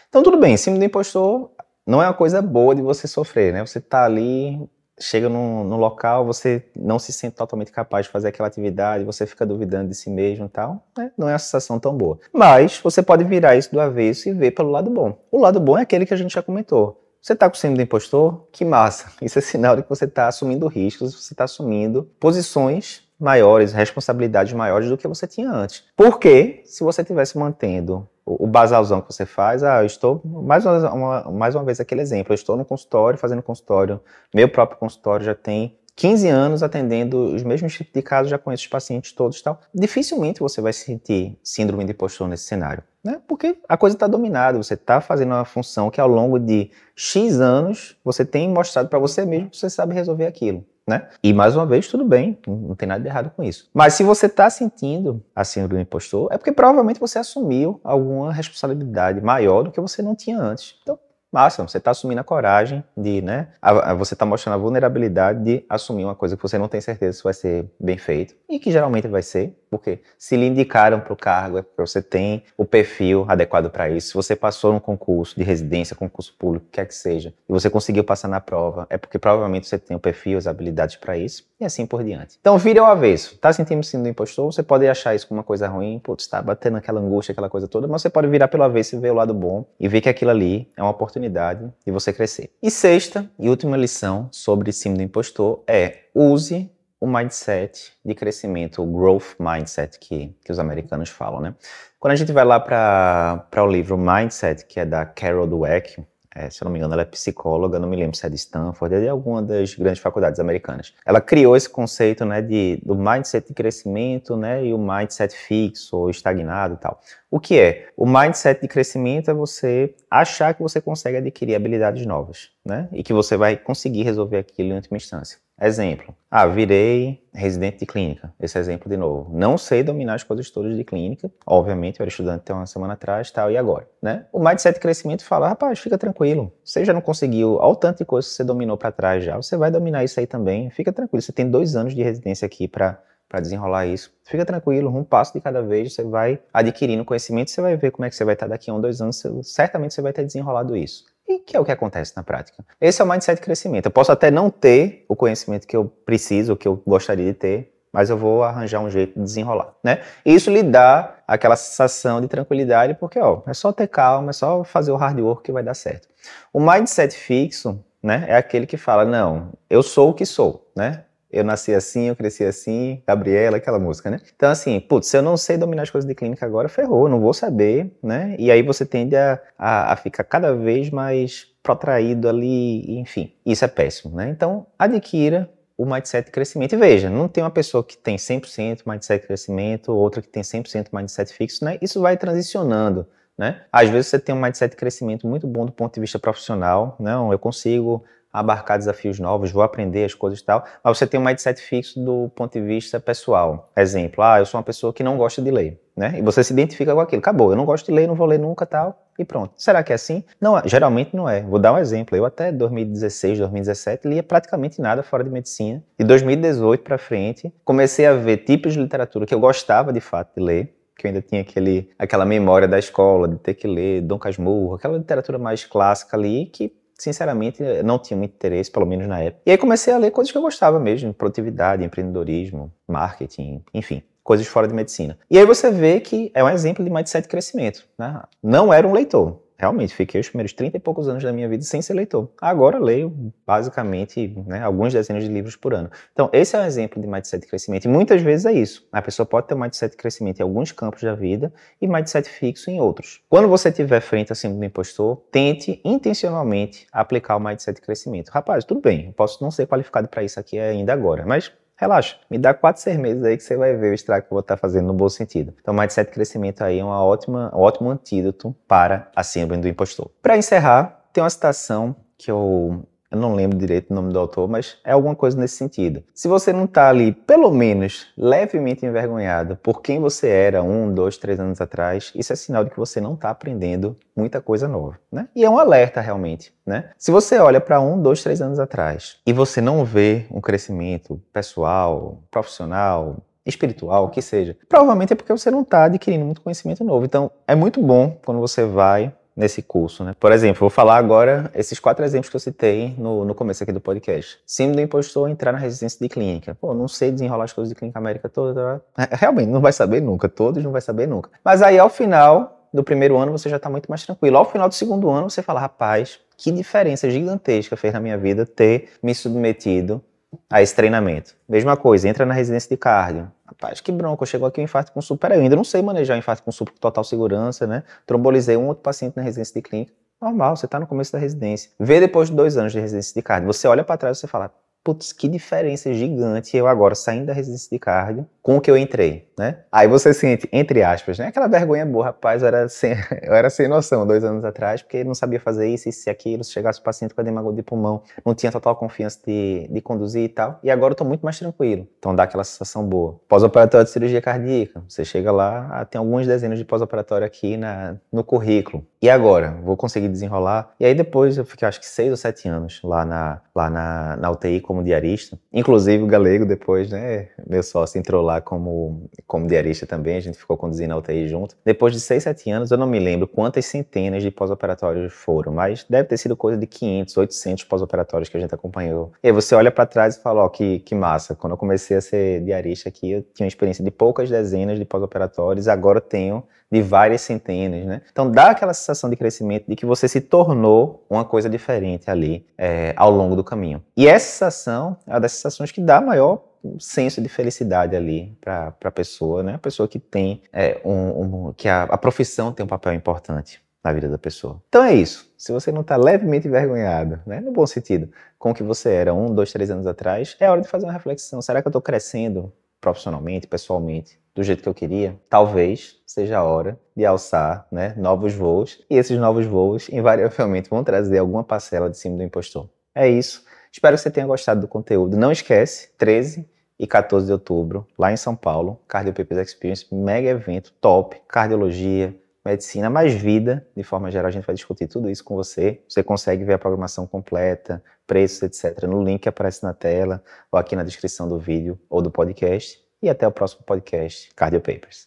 Então 0.08 0.22
tudo 0.22 0.38
bem, 0.38 0.56
cima 0.56 0.78
do 0.78 0.84
impostor 0.86 1.50
não 1.86 2.02
é 2.02 2.06
uma 2.06 2.14
coisa 2.14 2.40
boa 2.40 2.74
de 2.74 2.80
você 2.80 3.06
sofrer, 3.06 3.52
né? 3.52 3.66
Você 3.66 3.82
tá 3.82 4.06
ali 4.06 4.66
chega 4.98 5.28
no, 5.28 5.64
no, 5.64 5.76
local, 5.76 6.24
você 6.24 6.64
não 6.74 6.98
se 6.98 7.12
sente 7.12 7.36
totalmente 7.36 7.70
capaz 7.70 8.06
de 8.06 8.12
fazer 8.12 8.28
aquela 8.28 8.48
atividade, 8.48 9.04
você 9.04 9.26
fica 9.26 9.44
duvidando 9.44 9.90
de 9.90 9.94
si 9.94 10.10
mesmo 10.10 10.46
e 10.46 10.48
tal, 10.48 10.86
né? 10.96 11.10
não 11.16 11.28
é 11.28 11.32
uma 11.32 11.38
sensação 11.38 11.78
tão 11.78 11.96
boa. 11.96 12.18
Mas 12.32 12.78
você 12.82 13.02
pode 13.02 13.24
virar 13.24 13.56
isso 13.56 13.72
do 13.72 13.80
avesso 13.80 14.28
e 14.28 14.32
ver 14.32 14.52
pelo 14.52 14.70
lado 14.70 14.90
bom. 14.90 15.18
O 15.30 15.38
lado 15.38 15.60
bom 15.60 15.76
é 15.76 15.82
aquele 15.82 16.06
que 16.06 16.14
a 16.14 16.16
gente 16.16 16.32
já 16.32 16.42
comentou. 16.42 17.02
Você 17.20 17.32
está 17.32 17.48
com 17.50 17.56
síndrome 17.56 17.78
do 17.78 17.82
impostor? 17.82 18.46
Que 18.52 18.64
massa! 18.64 19.10
Isso 19.20 19.38
é 19.38 19.42
sinal 19.42 19.74
de 19.74 19.82
que 19.82 19.88
você 19.88 20.04
está 20.04 20.28
assumindo 20.28 20.68
riscos, 20.68 21.14
você 21.14 21.34
está 21.34 21.44
assumindo 21.44 22.04
posições 22.20 23.02
maiores, 23.18 23.72
responsabilidades 23.72 24.52
maiores 24.52 24.88
do 24.88 24.96
que 24.96 25.08
você 25.08 25.26
tinha 25.26 25.50
antes. 25.50 25.82
Porque 25.96 26.62
se 26.64 26.84
você 26.84 27.02
tivesse 27.02 27.36
mantendo 27.36 28.08
o 28.26 28.46
basalzão 28.46 29.00
que 29.00 29.12
você 29.12 29.24
faz, 29.24 29.62
ah, 29.62 29.82
eu 29.82 29.86
estou, 29.86 30.20
mais 30.24 30.66
uma, 30.66 31.30
mais 31.30 31.54
uma 31.54 31.62
vez 31.62 31.78
aquele 31.78 32.00
exemplo, 32.00 32.32
eu 32.32 32.34
estou 32.34 32.56
no 32.56 32.64
consultório, 32.64 33.16
fazendo 33.16 33.40
consultório, 33.40 34.00
meu 34.34 34.48
próprio 34.48 34.76
consultório 34.78 35.24
já 35.24 35.34
tem 35.34 35.78
15 35.94 36.28
anos 36.28 36.62
atendendo 36.62 37.34
os 37.34 37.44
mesmos 37.44 37.72
tipos 37.72 37.92
de 37.92 38.02
casos, 38.02 38.28
já 38.28 38.36
conheço 38.36 38.64
os 38.64 38.68
pacientes 38.68 39.12
todos 39.12 39.38
e 39.38 39.42
tal. 39.42 39.58
Dificilmente 39.72 40.40
você 40.40 40.60
vai 40.60 40.72
sentir 40.72 41.38
síndrome 41.42 41.84
de 41.86 41.92
impostor 41.92 42.28
nesse 42.28 42.44
cenário, 42.44 42.82
né? 43.02 43.18
Porque 43.26 43.56
a 43.66 43.78
coisa 43.78 43.96
está 43.96 44.06
dominada, 44.06 44.58
você 44.58 44.74
está 44.74 45.00
fazendo 45.00 45.32
uma 45.32 45.44
função 45.46 45.88
que 45.88 45.98
ao 45.98 46.08
longo 46.08 46.38
de 46.38 46.70
X 46.94 47.40
anos 47.40 47.96
você 48.04 48.26
tem 48.26 48.50
mostrado 48.50 48.88
para 48.88 48.98
você 48.98 49.24
mesmo 49.24 49.48
que 49.48 49.56
você 49.56 49.70
sabe 49.70 49.94
resolver 49.94 50.26
aquilo 50.26 50.66
né? 50.88 51.08
E 51.22 51.32
mais 51.32 51.56
uma 51.56 51.66
vez, 51.66 51.88
tudo 51.88 52.04
bem, 52.04 52.38
não 52.46 52.74
tem 52.74 52.88
nada 52.88 53.02
de 53.02 53.08
errado 53.08 53.30
com 53.34 53.42
isso. 53.42 53.68
Mas 53.74 53.94
se 53.94 54.04
você 54.04 54.26
está 54.26 54.48
sentindo 54.48 55.22
a 55.34 55.44
síndrome 55.44 55.74
do 55.74 55.80
impostor, 55.80 56.28
é 56.30 56.38
porque 56.38 56.52
provavelmente 56.52 57.00
você 57.00 57.18
assumiu 57.18 57.80
alguma 57.82 58.32
responsabilidade 58.32 59.20
maior 59.20 59.64
do 59.64 59.72
que 59.72 59.80
você 59.80 60.00
não 60.00 60.14
tinha 60.14 60.38
antes. 60.38 60.76
Então, 60.82 60.98
massa, 61.32 61.62
você 61.66 61.78
está 61.78 61.90
assumindo 61.90 62.20
a 62.20 62.24
coragem 62.24 62.84
de, 62.96 63.20
né? 63.20 63.48
A, 63.60 63.90
a, 63.90 63.94
você 63.94 64.14
está 64.14 64.24
mostrando 64.24 64.54
a 64.54 64.58
vulnerabilidade 64.58 65.42
de 65.42 65.64
assumir 65.68 66.04
uma 66.04 66.14
coisa 66.14 66.36
que 66.36 66.42
você 66.42 66.56
não 66.56 66.68
tem 66.68 66.80
certeza 66.80 67.18
se 67.18 67.24
vai 67.24 67.34
ser 67.34 67.70
bem 67.80 67.98
feito 67.98 68.34
e 68.48 68.58
que 68.58 68.70
geralmente 68.70 69.08
vai 69.08 69.22
ser, 69.22 69.58
porque 69.70 70.00
se 70.18 70.36
lhe 70.36 70.46
indicaram 70.46 71.00
para 71.00 71.12
o 71.12 71.16
cargo, 71.16 71.58
é 71.58 71.62
porque 71.62 71.80
você 71.80 72.02
tem 72.02 72.42
o 72.56 72.64
perfil 72.64 73.24
adequado 73.28 73.70
para 73.70 73.88
isso. 73.90 74.08
Se 74.08 74.14
você 74.14 74.36
passou 74.36 74.72
num 74.72 74.80
concurso 74.80 75.36
de 75.36 75.42
residência, 75.42 75.96
concurso 75.96 76.34
público, 76.38 76.66
quer 76.70 76.86
que 76.86 76.94
seja, 76.94 77.34
e 77.48 77.52
você 77.52 77.68
conseguiu 77.68 78.04
passar 78.04 78.28
na 78.28 78.40
prova, 78.40 78.86
é 78.90 78.96
porque 78.96 79.18
provavelmente 79.18 79.66
você 79.66 79.78
tem 79.78 79.96
o 79.96 80.00
perfil, 80.00 80.38
as 80.38 80.46
habilidades 80.46 80.96
para 80.96 81.16
isso, 81.16 81.44
e 81.60 81.64
assim 81.64 81.86
por 81.86 82.04
diante. 82.04 82.36
Então, 82.40 82.58
vire 82.58 82.78
ao 82.78 82.86
avesso. 82.86 83.38
Tá 83.38 83.52
sentindo 83.52 83.82
sendo 83.84 84.02
do 84.02 84.08
impostor? 84.08 84.52
Você 84.52 84.62
pode 84.62 84.86
achar 84.86 85.14
isso 85.14 85.26
como 85.26 85.38
uma 85.38 85.44
coisa 85.44 85.66
ruim, 85.68 85.98
putz, 85.98 86.24
está 86.24 86.42
batendo 86.42 86.76
aquela 86.76 87.00
angústia, 87.00 87.32
aquela 87.32 87.48
coisa 87.48 87.66
toda, 87.66 87.88
mas 87.88 88.02
você 88.02 88.10
pode 88.10 88.28
virar 88.28 88.48
pelo 88.48 88.62
avesso 88.62 88.96
e 88.96 88.98
ver 88.98 89.10
o 89.10 89.14
lado 89.14 89.32
bom 89.32 89.64
e 89.80 89.88
ver 89.88 90.00
que 90.00 90.08
aquilo 90.08 90.30
ali 90.30 90.70
é 90.76 90.82
uma 90.82 90.90
oportunidade 90.90 91.72
de 91.84 91.92
você 91.92 92.12
crescer. 92.12 92.50
E 92.62 92.70
sexta 92.70 93.28
e 93.38 93.48
última 93.48 93.76
lição 93.76 94.28
sobre 94.30 94.72
síndrome 94.72 95.04
do 95.04 95.08
impostor 95.08 95.62
é 95.66 95.98
use 96.14 96.70
o 97.00 97.06
mindset 97.06 97.92
de 98.04 98.14
crescimento, 98.14 98.82
o 98.82 98.86
growth 98.86 99.36
mindset 99.38 99.98
que, 99.98 100.34
que 100.44 100.50
os 100.50 100.58
americanos 100.58 101.10
falam, 101.10 101.40
né? 101.40 101.54
Quando 101.98 102.12
a 102.12 102.16
gente 102.16 102.32
vai 102.32 102.44
lá 102.44 102.60
para 102.60 103.62
o 103.62 103.66
livro 103.66 103.98
Mindset, 103.98 104.64
que 104.66 104.78
é 104.78 104.86
da 104.86 105.04
Carol 105.04 105.46
Dweck, 105.46 106.04
é, 106.36 106.50
se 106.50 106.62
eu 106.62 106.66
não 106.66 106.72
me 106.72 106.78
engano, 106.78 106.92
ela 106.92 107.02
é 107.02 107.06
psicóloga, 107.06 107.78
não 107.78 107.88
me 107.88 107.96
lembro 107.96 108.14
se 108.14 108.26
é 108.26 108.28
de 108.28 108.36
Stanford, 108.36 108.94
é 108.94 109.00
de 109.00 109.08
alguma 109.08 109.42
das 109.42 109.74
grandes 109.74 110.02
faculdades 110.02 110.38
americanas. 110.38 110.92
Ela 111.06 111.18
criou 111.18 111.56
esse 111.56 111.68
conceito 111.68 112.26
né, 112.26 112.42
de, 112.42 112.78
do 112.84 112.94
mindset 112.94 113.48
de 113.48 113.54
crescimento 113.54 114.36
né, 114.36 114.62
e 114.62 114.74
o 114.74 114.78
mindset 114.78 115.34
fixo 115.34 115.96
ou 115.96 116.10
estagnado 116.10 116.74
e 116.74 116.76
tal. 116.76 117.00
O 117.30 117.40
que 117.40 117.58
é? 117.58 117.88
O 117.96 118.06
mindset 118.06 118.60
de 118.60 118.68
crescimento 118.68 119.30
é 119.30 119.34
você 119.34 119.94
achar 120.10 120.52
que 120.52 120.62
você 120.62 120.78
consegue 120.78 121.16
adquirir 121.16 121.54
habilidades 121.54 122.04
novas, 122.04 122.50
né? 122.64 122.88
E 122.92 123.02
que 123.02 123.14
você 123.14 123.36
vai 123.36 123.56
conseguir 123.56 124.02
resolver 124.02 124.36
aquilo 124.36 124.70
em 124.70 124.74
última 124.74 124.98
instância. 124.98 125.38
Exemplo. 125.60 126.14
Ah, 126.30 126.46
virei 126.46 127.24
residente 127.32 127.78
de 127.78 127.86
clínica. 127.86 128.30
Esse 128.38 128.58
exemplo 128.58 128.90
de 128.90 128.96
novo. 128.96 129.34
Não 129.34 129.56
sei 129.56 129.82
dominar 129.82 130.14
as 130.14 130.22
coisas 130.22 130.50
todas 130.50 130.76
de 130.76 130.84
clínica. 130.84 131.30
Obviamente, 131.46 131.98
eu 131.98 132.04
era 132.04 132.10
estudante 132.10 132.40
até 132.40 132.52
uma 132.52 132.66
semana 132.66 132.92
atrás, 132.92 133.30
tal, 133.30 133.50
e 133.50 133.56
agora, 133.56 133.88
né? 134.02 134.26
O 134.30 134.38
mindset 134.38 134.74
de 134.74 134.80
crescimento 134.80 135.24
fala, 135.24 135.48
rapaz, 135.48 135.78
fica 135.78 135.96
tranquilo. 135.96 136.52
Você 136.62 136.84
já 136.84 136.92
não 136.92 137.00
conseguiu, 137.00 137.58
ao 137.60 137.74
tanto 137.74 137.98
de 137.98 138.04
coisa 138.04 138.28
que 138.28 138.34
você 138.34 138.44
dominou 138.44 138.76
para 138.76 138.92
trás 138.92 139.24
já, 139.24 139.36
você 139.36 139.56
vai 139.56 139.70
dominar 139.70 140.04
isso 140.04 140.20
aí 140.20 140.26
também. 140.26 140.70
Fica 140.70 140.92
tranquilo. 140.92 141.22
Você 141.22 141.32
tem 141.32 141.50
dois 141.50 141.74
anos 141.74 141.94
de 141.94 142.02
residência 142.02 142.44
aqui 142.44 142.68
para 142.68 143.00
para 143.28 143.40
desenrolar 143.40 143.86
isso. 143.86 144.12
Fica 144.24 144.44
tranquilo, 144.44 144.88
um 144.88 145.02
passo 145.02 145.32
de 145.32 145.40
cada 145.40 145.60
vez, 145.60 145.92
você 145.92 146.04
vai 146.04 146.38
adquirindo 146.52 147.04
conhecimento, 147.04 147.50
você 147.50 147.60
vai 147.60 147.76
ver 147.76 147.90
como 147.90 148.04
é 148.04 148.08
que 148.08 148.14
você 148.14 148.24
vai 148.24 148.34
estar 148.34 148.46
daqui 148.46 148.70
a 148.70 148.74
um, 148.74 148.80
dois 148.80 149.00
anos, 149.00 149.20
certamente 149.42 149.94
você 149.94 150.00
vai 150.00 150.12
ter 150.12 150.24
desenrolado 150.24 150.76
isso. 150.76 151.04
E 151.28 151.40
que 151.40 151.56
é 151.56 151.60
o 151.60 151.64
que 151.64 151.72
acontece 151.72 152.12
na 152.16 152.22
prática. 152.22 152.64
Esse 152.80 153.02
é 153.02 153.04
o 153.04 153.08
mindset 153.08 153.40
de 153.40 153.44
crescimento. 153.44 153.86
Eu 153.86 153.90
posso 153.90 154.12
até 154.12 154.30
não 154.30 154.48
ter 154.48 155.04
o 155.08 155.16
conhecimento 155.16 155.66
que 155.66 155.76
eu 155.76 155.84
preciso, 155.84 156.56
que 156.56 156.68
eu 156.68 156.80
gostaria 156.86 157.24
de 157.26 157.34
ter, 157.34 157.72
mas 157.92 158.10
eu 158.10 158.18
vou 158.18 158.44
arranjar 158.44 158.80
um 158.80 158.90
jeito 158.90 159.14
de 159.18 159.24
desenrolar, 159.24 159.74
né? 159.82 160.02
E 160.24 160.34
isso 160.34 160.50
lhe 160.50 160.62
dá 160.62 161.16
aquela 161.26 161.56
sensação 161.56 162.20
de 162.20 162.28
tranquilidade, 162.28 162.94
porque 162.94 163.18
ó, 163.18 163.40
é 163.46 163.54
só 163.54 163.72
ter 163.72 163.88
calma, 163.88 164.30
é 164.30 164.32
só 164.34 164.62
fazer 164.62 164.92
o 164.92 164.96
hard 164.96 165.18
work 165.18 165.42
que 165.42 165.50
vai 165.50 165.62
dar 165.62 165.72
certo. 165.72 166.06
O 166.52 166.60
mindset 166.60 167.16
fixo, 167.16 167.82
né, 168.02 168.26
é 168.28 168.36
aquele 168.36 168.66
que 168.66 168.76
fala, 168.76 169.06
não, 169.06 169.52
eu 169.70 169.82
sou 169.82 170.10
o 170.10 170.14
que 170.14 170.26
sou, 170.26 170.70
né? 170.76 171.05
Eu 171.30 171.44
nasci 171.44 171.74
assim, 171.74 172.08
eu 172.08 172.16
cresci 172.16 172.44
assim, 172.44 173.02
Gabriela, 173.06 173.56
aquela 173.56 173.78
música, 173.78 174.10
né? 174.10 174.20
Então, 174.34 174.50
assim, 174.50 174.78
putz, 174.80 175.08
se 175.08 175.16
eu 175.16 175.22
não 175.22 175.36
sei 175.36 175.56
dominar 175.56 175.82
as 175.82 175.90
coisas 175.90 176.08
de 176.08 176.14
clínica 176.14 176.46
agora, 176.46 176.68
ferrou, 176.68 177.08
não 177.08 177.20
vou 177.20 177.34
saber, 177.34 177.90
né? 178.02 178.36
E 178.38 178.50
aí 178.50 178.62
você 178.62 178.86
tende 178.86 179.16
a, 179.16 179.40
a, 179.58 179.92
a 179.92 179.96
ficar 179.96 180.24
cada 180.24 180.54
vez 180.54 180.90
mais 180.90 181.46
protraído 181.62 182.28
ali, 182.28 182.98
enfim, 182.98 183.32
isso 183.44 183.64
é 183.64 183.68
péssimo, 183.68 184.16
né? 184.16 184.30
Então, 184.30 184.66
adquira 184.78 185.50
o 185.76 185.84
mindset 185.84 186.26
de 186.26 186.32
crescimento. 186.32 186.74
E 186.74 186.76
veja, 186.76 187.10
não 187.10 187.28
tem 187.28 187.44
uma 187.44 187.50
pessoa 187.50 187.84
que 187.84 187.98
tem 187.98 188.16
100% 188.16 188.82
mindset 188.86 189.20
de 189.20 189.26
crescimento, 189.26 189.92
outra 189.92 190.22
que 190.22 190.28
tem 190.28 190.42
100% 190.42 190.88
mindset 190.92 191.32
fixo, 191.32 191.64
né? 191.64 191.76
Isso 191.82 192.00
vai 192.00 192.16
transicionando, 192.16 193.06
né? 193.36 193.62
Às 193.70 193.90
vezes 193.90 194.06
você 194.06 194.18
tem 194.18 194.34
um 194.34 194.40
mindset 194.40 194.70
de 194.70 194.76
crescimento 194.76 195.26
muito 195.26 195.46
bom 195.46 195.66
do 195.66 195.72
ponto 195.72 195.92
de 195.92 196.00
vista 196.00 196.18
profissional, 196.18 196.96
não, 196.98 197.30
eu 197.30 197.38
consigo 197.38 198.04
abarcar 198.38 198.78
desafios 198.78 199.18
novos, 199.18 199.50
vou 199.50 199.62
aprender 199.62 200.04
as 200.04 200.14
coisas 200.14 200.40
e 200.40 200.44
tal, 200.44 200.64
mas 200.84 200.98
você 200.98 201.06
tem 201.06 201.18
um 201.18 201.24
mindset 201.24 201.60
fixo 201.60 201.98
do 201.98 202.30
ponto 202.34 202.52
de 202.52 202.60
vista 202.60 203.00
pessoal. 203.00 203.70
Exemplo, 203.76 204.22
ah, 204.22 204.38
eu 204.38 204.46
sou 204.46 204.58
uma 204.58 204.64
pessoa 204.64 204.92
que 204.92 205.02
não 205.02 205.16
gosta 205.16 205.40
de 205.40 205.50
ler, 205.50 205.80
né? 205.96 206.14
E 206.18 206.22
você 206.22 206.44
se 206.44 206.52
identifica 206.52 206.94
com 206.94 207.00
aquilo. 207.00 207.20
Acabou, 207.20 207.50
eu 207.50 207.56
não 207.56 207.64
gosto 207.64 207.86
de 207.86 207.92
ler, 207.92 208.06
não 208.06 208.14
vou 208.14 208.26
ler 208.26 208.38
nunca 208.38 208.66
tal, 208.66 209.06
e 209.18 209.24
pronto. 209.24 209.54
Será 209.56 209.82
que 209.82 209.92
é 209.92 209.94
assim? 209.94 210.22
Não, 210.38 210.60
geralmente 210.66 211.16
não 211.16 211.28
é. 211.28 211.40
Vou 211.40 211.58
dar 211.58 211.72
um 211.72 211.78
exemplo. 211.78 212.16
Eu 212.16 212.26
até 212.26 212.52
2016, 212.52 213.38
2017 213.38 214.06
lia 214.06 214.22
praticamente 214.22 214.80
nada 214.80 215.02
fora 215.02 215.24
de 215.24 215.30
medicina. 215.30 215.82
De 215.98 216.04
2018 216.04 216.82
para 216.82 216.98
frente, 216.98 217.52
comecei 217.64 218.04
a 218.04 218.12
ver 218.12 218.38
tipos 218.38 218.74
de 218.74 218.80
literatura 218.80 219.24
que 219.24 219.34
eu 219.34 219.40
gostava 219.40 219.92
de 219.92 220.00
fato 220.00 220.34
de 220.36 220.42
ler, 220.44 220.76
que 220.98 221.06
eu 221.06 221.08
ainda 221.08 221.22
tinha 221.22 221.40
aquele, 221.40 221.90
aquela 221.98 222.24
memória 222.24 222.68
da 222.68 222.78
escola, 222.78 223.28
de 223.28 223.36
ter 223.36 223.54
que 223.54 223.66
ler 223.66 224.02
Dom 224.02 224.18
Casmurro, 224.18 224.74
aquela 224.74 224.98
literatura 224.98 225.38
mais 225.38 225.64
clássica 225.64 226.16
ali, 226.16 226.46
que 226.46 226.72
sinceramente, 226.98 227.62
não 227.84 227.98
tinha 227.98 228.16
muito 228.16 228.34
interesse, 228.34 228.70
pelo 228.70 228.86
menos 228.86 229.06
na 229.06 229.20
época. 229.20 229.42
E 229.46 229.50
aí 229.50 229.58
comecei 229.58 229.92
a 229.92 229.98
ler 229.98 230.10
coisas 230.10 230.30
que 230.30 230.38
eu 230.38 230.42
gostava 230.42 230.78
mesmo, 230.78 231.12
produtividade, 231.12 231.84
empreendedorismo, 231.84 232.72
marketing, 232.88 233.62
enfim, 233.72 234.02
coisas 234.22 234.46
fora 234.46 234.66
de 234.66 234.74
medicina. 234.74 235.18
E 235.30 235.38
aí 235.38 235.44
você 235.44 235.70
vê 235.70 236.00
que 236.00 236.30
é 236.34 236.42
um 236.42 236.48
exemplo 236.48 236.84
de 236.84 236.90
mindset 236.90 237.22
de 237.22 237.28
crescimento. 237.28 237.86
Né? 237.98 238.20
Não 238.42 238.72
era 238.72 238.86
um 238.86 238.92
leitor, 238.92 239.40
realmente, 239.56 239.94
fiquei 239.94 240.20
os 240.20 240.28
primeiros 240.28 240.52
30 240.52 240.76
e 240.76 240.80
poucos 240.80 241.08
anos 241.08 241.22
da 241.22 241.32
minha 241.32 241.48
vida 241.48 241.62
sem 241.64 241.80
ser 241.82 241.94
leitor. 241.94 242.30
Agora 242.40 242.78
leio, 242.78 243.32
basicamente, 243.46 244.28
né, 244.46 244.62
alguns 244.62 244.92
dezenas 244.92 245.24
de 245.24 245.30
livros 245.30 245.56
por 245.56 245.74
ano. 245.74 245.90
Então, 246.12 246.28
esse 246.32 246.56
é 246.56 246.60
um 246.60 246.64
exemplo 246.64 247.00
de 247.00 247.06
mindset 247.06 247.42
de 247.42 247.48
crescimento. 247.48 247.84
E 247.84 247.88
muitas 247.88 248.20
vezes 248.22 248.46
é 248.46 248.52
isso. 248.52 248.86
A 248.92 249.00
pessoa 249.00 249.26
pode 249.26 249.46
ter 249.46 249.54
um 249.54 249.60
mindset 249.60 249.92
de 249.92 249.96
crescimento 249.96 250.40
em 250.40 250.42
alguns 250.42 250.72
campos 250.72 251.02
da 251.02 251.14
vida 251.14 251.52
e 251.80 251.86
mindset 251.86 252.28
fixo 252.28 252.70
em 252.70 252.80
outros. 252.80 253.20
Quando 253.28 253.48
você 253.48 253.72
tiver 253.72 254.00
frente 254.00 254.32
a 254.32 254.34
síndrome 254.34 254.66
do 254.66 254.70
impostor, 254.70 255.16
tente 255.30 255.80
intencionalmente 255.84 256.86
aplicar 256.92 257.36
o 257.36 257.40
mindset 257.40 257.76
de 257.76 257.82
crescimento. 257.84 258.30
Rapaz, 258.30 258.64
tudo 258.64 258.80
bem, 258.80 259.06
eu 259.06 259.12
posso 259.12 259.42
não 259.42 259.50
ser 259.50 259.66
qualificado 259.66 260.08
para 260.08 260.22
isso 260.22 260.38
aqui 260.38 260.58
ainda 260.58 260.92
agora, 260.92 261.24
mas 261.26 261.52
relaxa, 261.76 262.16
me 262.30 262.38
dá 262.38 262.54
quatro, 262.54 262.82
seis 262.82 262.96
meses 262.96 263.22
aí 263.22 263.36
que 263.36 263.42
você 263.42 263.56
vai 263.56 263.74
ver 263.76 263.90
o 263.90 263.94
estrago 263.94 264.22
que 264.22 264.32
eu 264.32 264.36
vou 264.36 264.40
estar 264.40 264.56
fazendo 264.56 264.86
no 264.86 264.94
bom 264.94 265.08
sentido. 265.08 265.54
Então, 265.60 265.74
mindset 265.74 266.10
crescimento 266.10 266.62
aí 266.62 266.78
é 266.78 266.84
uma 266.84 267.04
ótima, 267.04 267.50
um 267.54 267.60
ótimo 267.60 267.90
antídoto 267.90 268.54
para 268.66 269.10
a 269.14 269.22
síndrome 269.22 269.60
do 269.60 269.68
impostor. 269.68 270.10
Para 270.22 270.36
encerrar, 270.36 271.08
tem 271.12 271.22
uma 271.22 271.30
citação 271.30 271.94
que 272.18 272.30
eu 272.30 272.84
eu 273.10 273.18
não 273.18 273.34
lembro 273.34 273.58
direito 273.58 273.90
o 273.90 273.94
nome 273.94 274.12
do 274.12 274.18
autor, 274.18 274.48
mas 274.48 274.78
é 274.84 274.92
alguma 274.92 275.14
coisa 275.14 275.38
nesse 275.38 275.56
sentido. 275.56 276.02
Se 276.14 276.28
você 276.28 276.52
não 276.52 276.64
está 276.64 276.88
ali, 276.88 277.12
pelo 277.12 277.50
menos, 277.50 278.08
levemente 278.16 278.84
envergonhado 278.84 279.56
por 279.56 279.82
quem 279.82 280.00
você 280.00 280.28
era 280.28 280.62
um, 280.62 280.92
dois, 280.92 281.16
três 281.16 281.38
anos 281.38 281.60
atrás, 281.60 282.12
isso 282.14 282.32
é 282.32 282.36
sinal 282.36 282.64
de 282.64 282.70
que 282.70 282.78
você 282.78 283.00
não 283.00 283.14
está 283.14 283.30
aprendendo 283.30 283.96
muita 284.14 284.40
coisa 284.40 284.66
nova, 284.66 284.98
né? 285.10 285.28
E 285.34 285.44
é 285.44 285.50
um 285.50 285.58
alerta 285.58 286.00
realmente, 286.00 286.52
né? 286.66 286.90
Se 286.98 287.10
você 287.10 287.38
olha 287.38 287.60
para 287.60 287.80
um, 287.80 288.00
dois, 288.00 288.22
três 288.22 288.40
anos 288.40 288.58
atrás 288.58 289.18
e 289.26 289.32
você 289.32 289.60
não 289.60 289.84
vê 289.84 290.26
um 290.30 290.40
crescimento 290.40 291.20
pessoal, 291.32 292.22
profissional, 292.30 293.18
espiritual, 293.46 294.06
o 294.06 294.10
que 294.10 294.20
seja, 294.20 294.56
provavelmente 294.68 295.12
é 295.12 295.16
porque 295.16 295.32
você 295.32 295.50
não 295.50 295.62
está 295.62 295.84
adquirindo 295.84 296.24
muito 296.24 296.40
conhecimento 296.40 296.82
novo. 296.82 297.04
Então, 297.04 297.30
é 297.46 297.54
muito 297.54 297.80
bom 297.80 298.18
quando 298.24 298.40
você 298.40 298.64
vai 298.64 299.14
nesse 299.36 299.60
curso, 299.60 300.02
né? 300.02 300.14
Por 300.18 300.32
exemplo, 300.32 300.60
vou 300.60 300.70
falar 300.70 300.96
agora 300.96 301.50
esses 301.54 301.78
quatro 301.78 302.04
exemplos 302.04 302.30
que 302.30 302.36
eu 302.36 302.40
citei 302.40 302.94
no, 302.96 303.24
no 303.24 303.34
começo 303.34 303.62
aqui 303.62 303.72
do 303.72 303.80
podcast. 303.80 304.38
Síndrome 304.46 304.76
do 304.76 304.84
impostor 304.86 305.28
entrar 305.28 305.52
na 305.52 305.58
residência 305.58 305.98
de 306.00 306.08
clínica. 306.08 306.56
Pô, 306.58 306.72
não 306.72 306.88
sei 306.88 307.12
desenrolar 307.12 307.44
as 307.44 307.52
coisas 307.52 307.68
de 307.68 307.74
clínica 307.74 307.98
América 307.98 308.28
toda. 308.28 308.82
É, 308.96 309.08
realmente, 309.14 309.48
não 309.48 309.60
vai 309.60 309.72
saber 309.72 310.00
nunca. 310.00 310.28
Todos 310.28 310.64
não 310.64 310.72
vai 310.72 310.80
saber 310.80 311.06
nunca. 311.06 311.28
Mas 311.44 311.60
aí, 311.60 311.78
ao 311.78 311.90
final 311.90 312.68
do 312.72 312.82
primeiro 312.82 313.16
ano, 313.18 313.32
você 313.32 313.48
já 313.48 313.56
está 313.56 313.68
muito 313.68 313.86
mais 313.88 314.04
tranquilo. 314.04 314.38
Ao 314.38 314.44
final 314.44 314.68
do 314.68 314.74
segundo 314.74 315.10
ano, 315.10 315.28
você 315.28 315.42
fala, 315.42 315.60
rapaz, 315.60 316.18
que 316.36 316.50
diferença 316.50 317.10
gigantesca 317.10 317.76
fez 317.76 317.92
na 317.92 318.00
minha 318.00 318.16
vida 318.16 318.46
ter 318.46 318.90
me 319.02 319.14
submetido 319.14 320.02
a 320.48 320.62
esse 320.62 320.74
treinamento. 320.74 321.34
Mesma 321.48 321.76
coisa, 321.76 322.08
entra 322.08 322.24
na 322.24 322.34
residência 322.34 322.68
de 322.68 322.76
cardio. 322.76 323.30
Rapaz, 323.46 323.80
que 323.80 323.92
bronco, 323.92 324.26
chegou 324.26 324.48
aqui 324.48 324.60
um 324.60 324.64
infarto 324.64 324.92
com 324.92 325.00
super. 325.00 325.30
Eu 325.30 325.40
ainda 325.40 325.54
não 325.54 325.64
sei 325.64 325.80
manejar 325.80 326.16
um 326.16 326.18
infarto 326.18 326.42
com 326.42 326.50
super 326.50 326.72
com 326.72 326.80
total 326.80 327.04
segurança, 327.04 327.66
né? 327.66 327.84
Trombolizei 328.04 328.56
um 328.56 328.66
outro 328.66 328.82
paciente 328.82 329.16
na 329.16 329.22
residência 329.22 329.54
de 329.54 329.62
clínica. 329.62 329.92
Normal, 330.20 330.56
você 330.56 330.66
está 330.66 330.80
no 330.80 330.86
começo 330.86 331.12
da 331.12 331.18
residência. 331.18 331.70
Vê 331.78 332.00
depois 332.00 332.28
de 332.28 332.34
dois 332.34 332.56
anos 332.56 332.72
de 332.72 332.80
residência 332.80 333.14
de 333.14 333.22
cardio. 333.22 333.46
Você 333.46 333.68
olha 333.68 333.84
para 333.84 333.96
trás 333.96 334.18
e 334.18 334.20
você 334.20 334.26
fala, 334.26 334.50
putz, 334.86 335.12
que 335.12 335.28
diferença 335.28 335.92
gigante 335.92 336.56
eu 336.56 336.68
agora 336.68 336.94
saindo 336.94 337.26
da 337.26 337.32
residência 337.32 337.68
de 337.68 337.76
cardio 337.76 338.24
com 338.40 338.58
o 338.58 338.60
que 338.60 338.70
eu 338.70 338.76
entrei, 338.76 339.28
né? 339.36 339.58
Aí 339.72 339.88
você 339.88 340.14
sente, 340.14 340.48
entre 340.52 340.80
aspas, 340.80 341.18
né? 341.18 341.26
Aquela 341.26 341.48
vergonha 341.48 341.84
boa, 341.84 342.04
rapaz, 342.04 342.42
eu 342.42 342.46
era 342.46 342.68
sem, 342.68 342.92
eu 343.24 343.34
era 343.34 343.50
sem 343.50 343.66
noção 343.66 344.06
dois 344.06 344.22
anos 344.22 344.44
atrás, 344.44 344.82
porque 344.82 345.02
não 345.02 345.16
sabia 345.16 345.40
fazer 345.40 345.68
isso, 345.68 345.88
isso 345.88 346.08
e 346.08 346.10
aquilo, 346.10 346.44
se 346.44 346.52
chegasse 346.52 346.78
o 346.78 346.84
paciente 346.84 347.12
com 347.12 347.20
edema 347.20 347.52
de 347.52 347.64
pulmão, 347.64 348.00
não 348.24 348.32
tinha 348.32 348.52
total 348.52 348.76
confiança 348.76 349.18
de, 349.26 349.66
de 349.68 349.80
conduzir 349.80 350.22
e 350.22 350.28
tal, 350.28 350.60
e 350.62 350.70
agora 350.70 350.92
eu 350.92 350.96
tô 350.96 351.04
muito 351.04 351.22
mais 351.22 351.36
tranquilo, 351.36 351.88
então 351.98 352.14
dá 352.14 352.22
aquela 352.22 352.44
sensação 352.44 352.86
boa. 352.86 353.18
Pós-operatório 353.26 353.84
de 353.84 353.90
cirurgia 353.90 354.22
cardíaca, 354.22 354.84
você 354.88 355.04
chega 355.04 355.32
lá, 355.32 355.68
ah, 355.72 355.84
tem 355.84 355.98
alguns 355.98 356.28
dezenas 356.28 356.56
de 356.56 356.64
pós-operatório 356.64 357.26
aqui 357.26 357.56
na, 357.56 357.96
no 358.12 358.22
currículo, 358.22 358.86
e 359.06 359.10
agora? 359.10 359.56
Vou 359.62 359.76
conseguir 359.76 360.08
desenrolar? 360.08 360.74
E 360.80 360.84
aí 360.84 360.92
depois 360.92 361.38
eu 361.38 361.44
fiquei, 361.44 361.68
acho 361.68 361.78
que 361.78 361.86
seis 361.86 362.10
ou 362.10 362.16
sete 362.16 362.48
anos 362.48 362.80
lá 362.82 363.04
na, 363.04 363.40
lá 363.54 363.70
na, 363.70 364.16
na 364.16 364.30
UTI 364.32 364.60
como 364.60 364.82
diarista, 364.82 365.38
inclusive 365.52 366.02
o 366.02 366.08
Galego 366.08 366.44
depois, 366.44 366.90
né, 366.90 367.28
meu 367.46 367.62
sócio 367.62 368.00
entrou 368.00 368.20
lá 368.20 368.40
como, 368.40 369.08
como 369.24 369.46
diarista 369.46 369.86
também, 369.86 370.16
a 370.16 370.20
gente 370.20 370.36
ficou 370.36 370.56
conduzindo 370.56 370.92
a 370.92 370.96
UTI 370.96 371.28
junto. 371.28 371.56
Depois 371.64 371.94
de 371.94 372.00
6, 372.00 372.24
7 372.24 372.50
anos, 372.50 372.70
eu 372.72 372.76
não 372.76 372.86
me 372.88 372.98
lembro 372.98 373.28
quantas 373.28 373.66
centenas 373.66 374.24
de 374.24 374.30
pós-operatórios 374.32 375.12
foram, 375.12 375.52
mas 375.52 375.86
deve 375.88 376.08
ter 376.08 376.16
sido 376.16 376.36
coisa 376.36 376.58
de 376.58 376.66
500, 376.66 377.16
800 377.16 377.62
pós-operatórios 377.62 378.28
que 378.28 378.36
a 378.36 378.40
gente 378.40 378.56
acompanhou. 378.56 379.12
E 379.22 379.28
aí 379.28 379.32
você 379.32 379.54
olha 379.54 379.70
para 379.70 379.86
trás 379.86 380.16
e 380.16 380.20
fala, 380.20 380.42
ó, 380.42 380.48
que, 380.48 380.80
que 380.80 380.96
massa. 380.96 381.36
Quando 381.36 381.52
eu 381.52 381.56
comecei 381.56 381.96
a 381.96 382.00
ser 382.00 382.42
diarista 382.42 382.88
aqui, 382.88 383.12
eu 383.12 383.22
tinha 383.22 383.44
uma 383.44 383.48
experiência 383.48 383.84
de 383.84 383.90
poucas 383.92 384.28
dezenas 384.28 384.80
de 384.80 384.84
pós-operatórios, 384.84 385.68
agora 385.68 385.98
eu 385.98 386.02
tenho 386.02 386.42
de 386.70 386.82
várias 386.82 387.20
centenas, 387.20 387.86
né? 387.86 388.02
Então 388.10 388.30
dá 388.30 388.50
aquela 388.50 388.74
sensação 388.74 389.08
de 389.08 389.16
crescimento 389.16 389.66
de 389.68 389.76
que 389.76 389.86
você 389.86 390.08
se 390.08 390.20
tornou 390.20 391.04
uma 391.08 391.24
coisa 391.24 391.48
diferente 391.48 392.10
ali 392.10 392.44
é, 392.58 392.92
ao 392.96 393.10
longo 393.10 393.36
do 393.36 393.44
caminho. 393.44 393.82
E 393.96 394.06
essa 394.06 394.26
sensação 394.26 394.96
é 395.06 395.10
uma 395.10 395.20
das 395.20 395.32
sensações 395.32 395.70
que 395.70 395.80
dá 395.80 396.00
maior 396.00 396.42
um 396.64 396.80
senso 396.80 397.22
de 397.22 397.28
felicidade 397.28 397.94
ali 397.94 398.36
para 398.40 398.74
a 398.82 398.90
pessoa, 398.90 399.42
né? 399.42 399.54
A 399.54 399.58
pessoa 399.58 399.86
que 399.86 399.98
tem 399.98 400.42
é, 400.52 400.80
um, 400.84 401.48
um, 401.48 401.52
que 401.52 401.68
a, 401.68 401.84
a 401.84 401.96
profissão 401.96 402.52
tem 402.52 402.64
um 402.64 402.68
papel 402.68 402.92
importante 402.92 403.60
na 403.84 403.92
vida 403.92 404.08
da 404.08 404.18
pessoa. 404.18 404.60
Então 404.68 404.82
é 404.82 404.92
isso. 404.92 405.32
Se 405.38 405.52
você 405.52 405.70
não 405.70 405.82
está 405.82 405.96
levemente 405.96 406.48
envergonhado, 406.48 407.20
né, 407.24 407.40
no 407.40 407.52
bom 407.52 407.64
sentido, 407.66 408.10
com 408.36 408.50
o 408.50 408.54
que 408.54 408.64
você 408.64 408.90
era 408.90 409.14
um, 409.14 409.32
dois, 409.32 409.52
três 409.52 409.70
anos 409.70 409.86
atrás, 409.86 410.36
é 410.40 410.50
hora 410.50 410.60
de 410.60 410.66
fazer 410.66 410.86
uma 410.86 410.92
reflexão. 410.92 411.40
Será 411.40 411.62
que 411.62 411.68
eu 411.68 411.70
estou 411.70 411.80
crescendo 411.80 412.52
profissionalmente, 412.80 413.46
pessoalmente, 413.46 414.18
do 414.34 414.42
jeito 414.42 414.62
que 414.62 414.68
eu 414.68 414.74
queria? 414.74 415.18
Talvez 415.28 415.96
seja 416.06 416.38
a 416.38 416.44
hora 416.44 416.78
de 416.96 417.04
alçar 417.04 417.66
né, 417.72 417.94
novos 417.96 418.34
voos. 418.34 418.84
E 418.90 418.96
esses 418.96 419.18
novos 419.18 419.46
voos, 419.46 419.88
invariavelmente, 419.88 420.68
vão 420.68 420.84
trazer 420.84 421.18
alguma 421.18 421.42
parcela 421.42 421.88
de 421.88 421.98
cima 421.98 422.16
do 422.16 422.22
impostor. 422.22 422.68
É 422.94 423.08
isso. 423.08 423.44
Espero 423.72 423.96
que 423.96 424.02
você 424.02 424.10
tenha 424.10 424.26
gostado 424.26 424.60
do 424.60 424.68
conteúdo. 424.68 425.16
Não 425.16 425.32
esquece, 425.32 425.90
13 425.98 426.48
e 426.78 426.86
14 426.86 427.26
de 427.26 427.32
outubro, 427.32 427.86
lá 427.98 428.12
em 428.12 428.16
São 428.16 428.36
Paulo, 428.36 428.80
Cardio 428.86 429.14
Experience, 429.40 429.86
mega 429.92 430.28
evento, 430.28 430.72
top, 430.80 431.20
cardiologia, 431.26 432.14
medicina, 432.46 432.88
mais 432.88 433.12
vida, 433.12 433.66
de 433.76 433.82
forma 433.82 434.10
geral, 434.10 434.28
a 434.28 434.30
gente 434.30 434.46
vai 434.46 434.54
discutir 434.54 434.86
tudo 434.86 435.10
isso 435.10 435.24
com 435.24 435.34
você. 435.34 435.82
Você 435.88 436.02
consegue 436.02 436.44
ver 436.44 436.54
a 436.54 436.58
programação 436.58 437.06
completa, 437.06 437.82
preços, 438.06 438.42
etc., 438.42 438.84
no 438.84 439.02
link 439.02 439.22
que 439.22 439.28
aparece 439.28 439.62
na 439.62 439.74
tela, 439.74 440.22
ou 440.50 440.58
aqui 440.58 440.76
na 440.76 440.84
descrição 440.84 441.28
do 441.28 441.38
vídeo 441.38 441.78
ou 441.90 442.00
do 442.00 442.10
podcast. 442.10 442.80
E 443.02 443.10
até 443.10 443.26
o 443.26 443.32
próximo 443.32 443.62
podcast, 443.64 444.30
Cardio 444.34 444.60
Papers. 444.60 445.04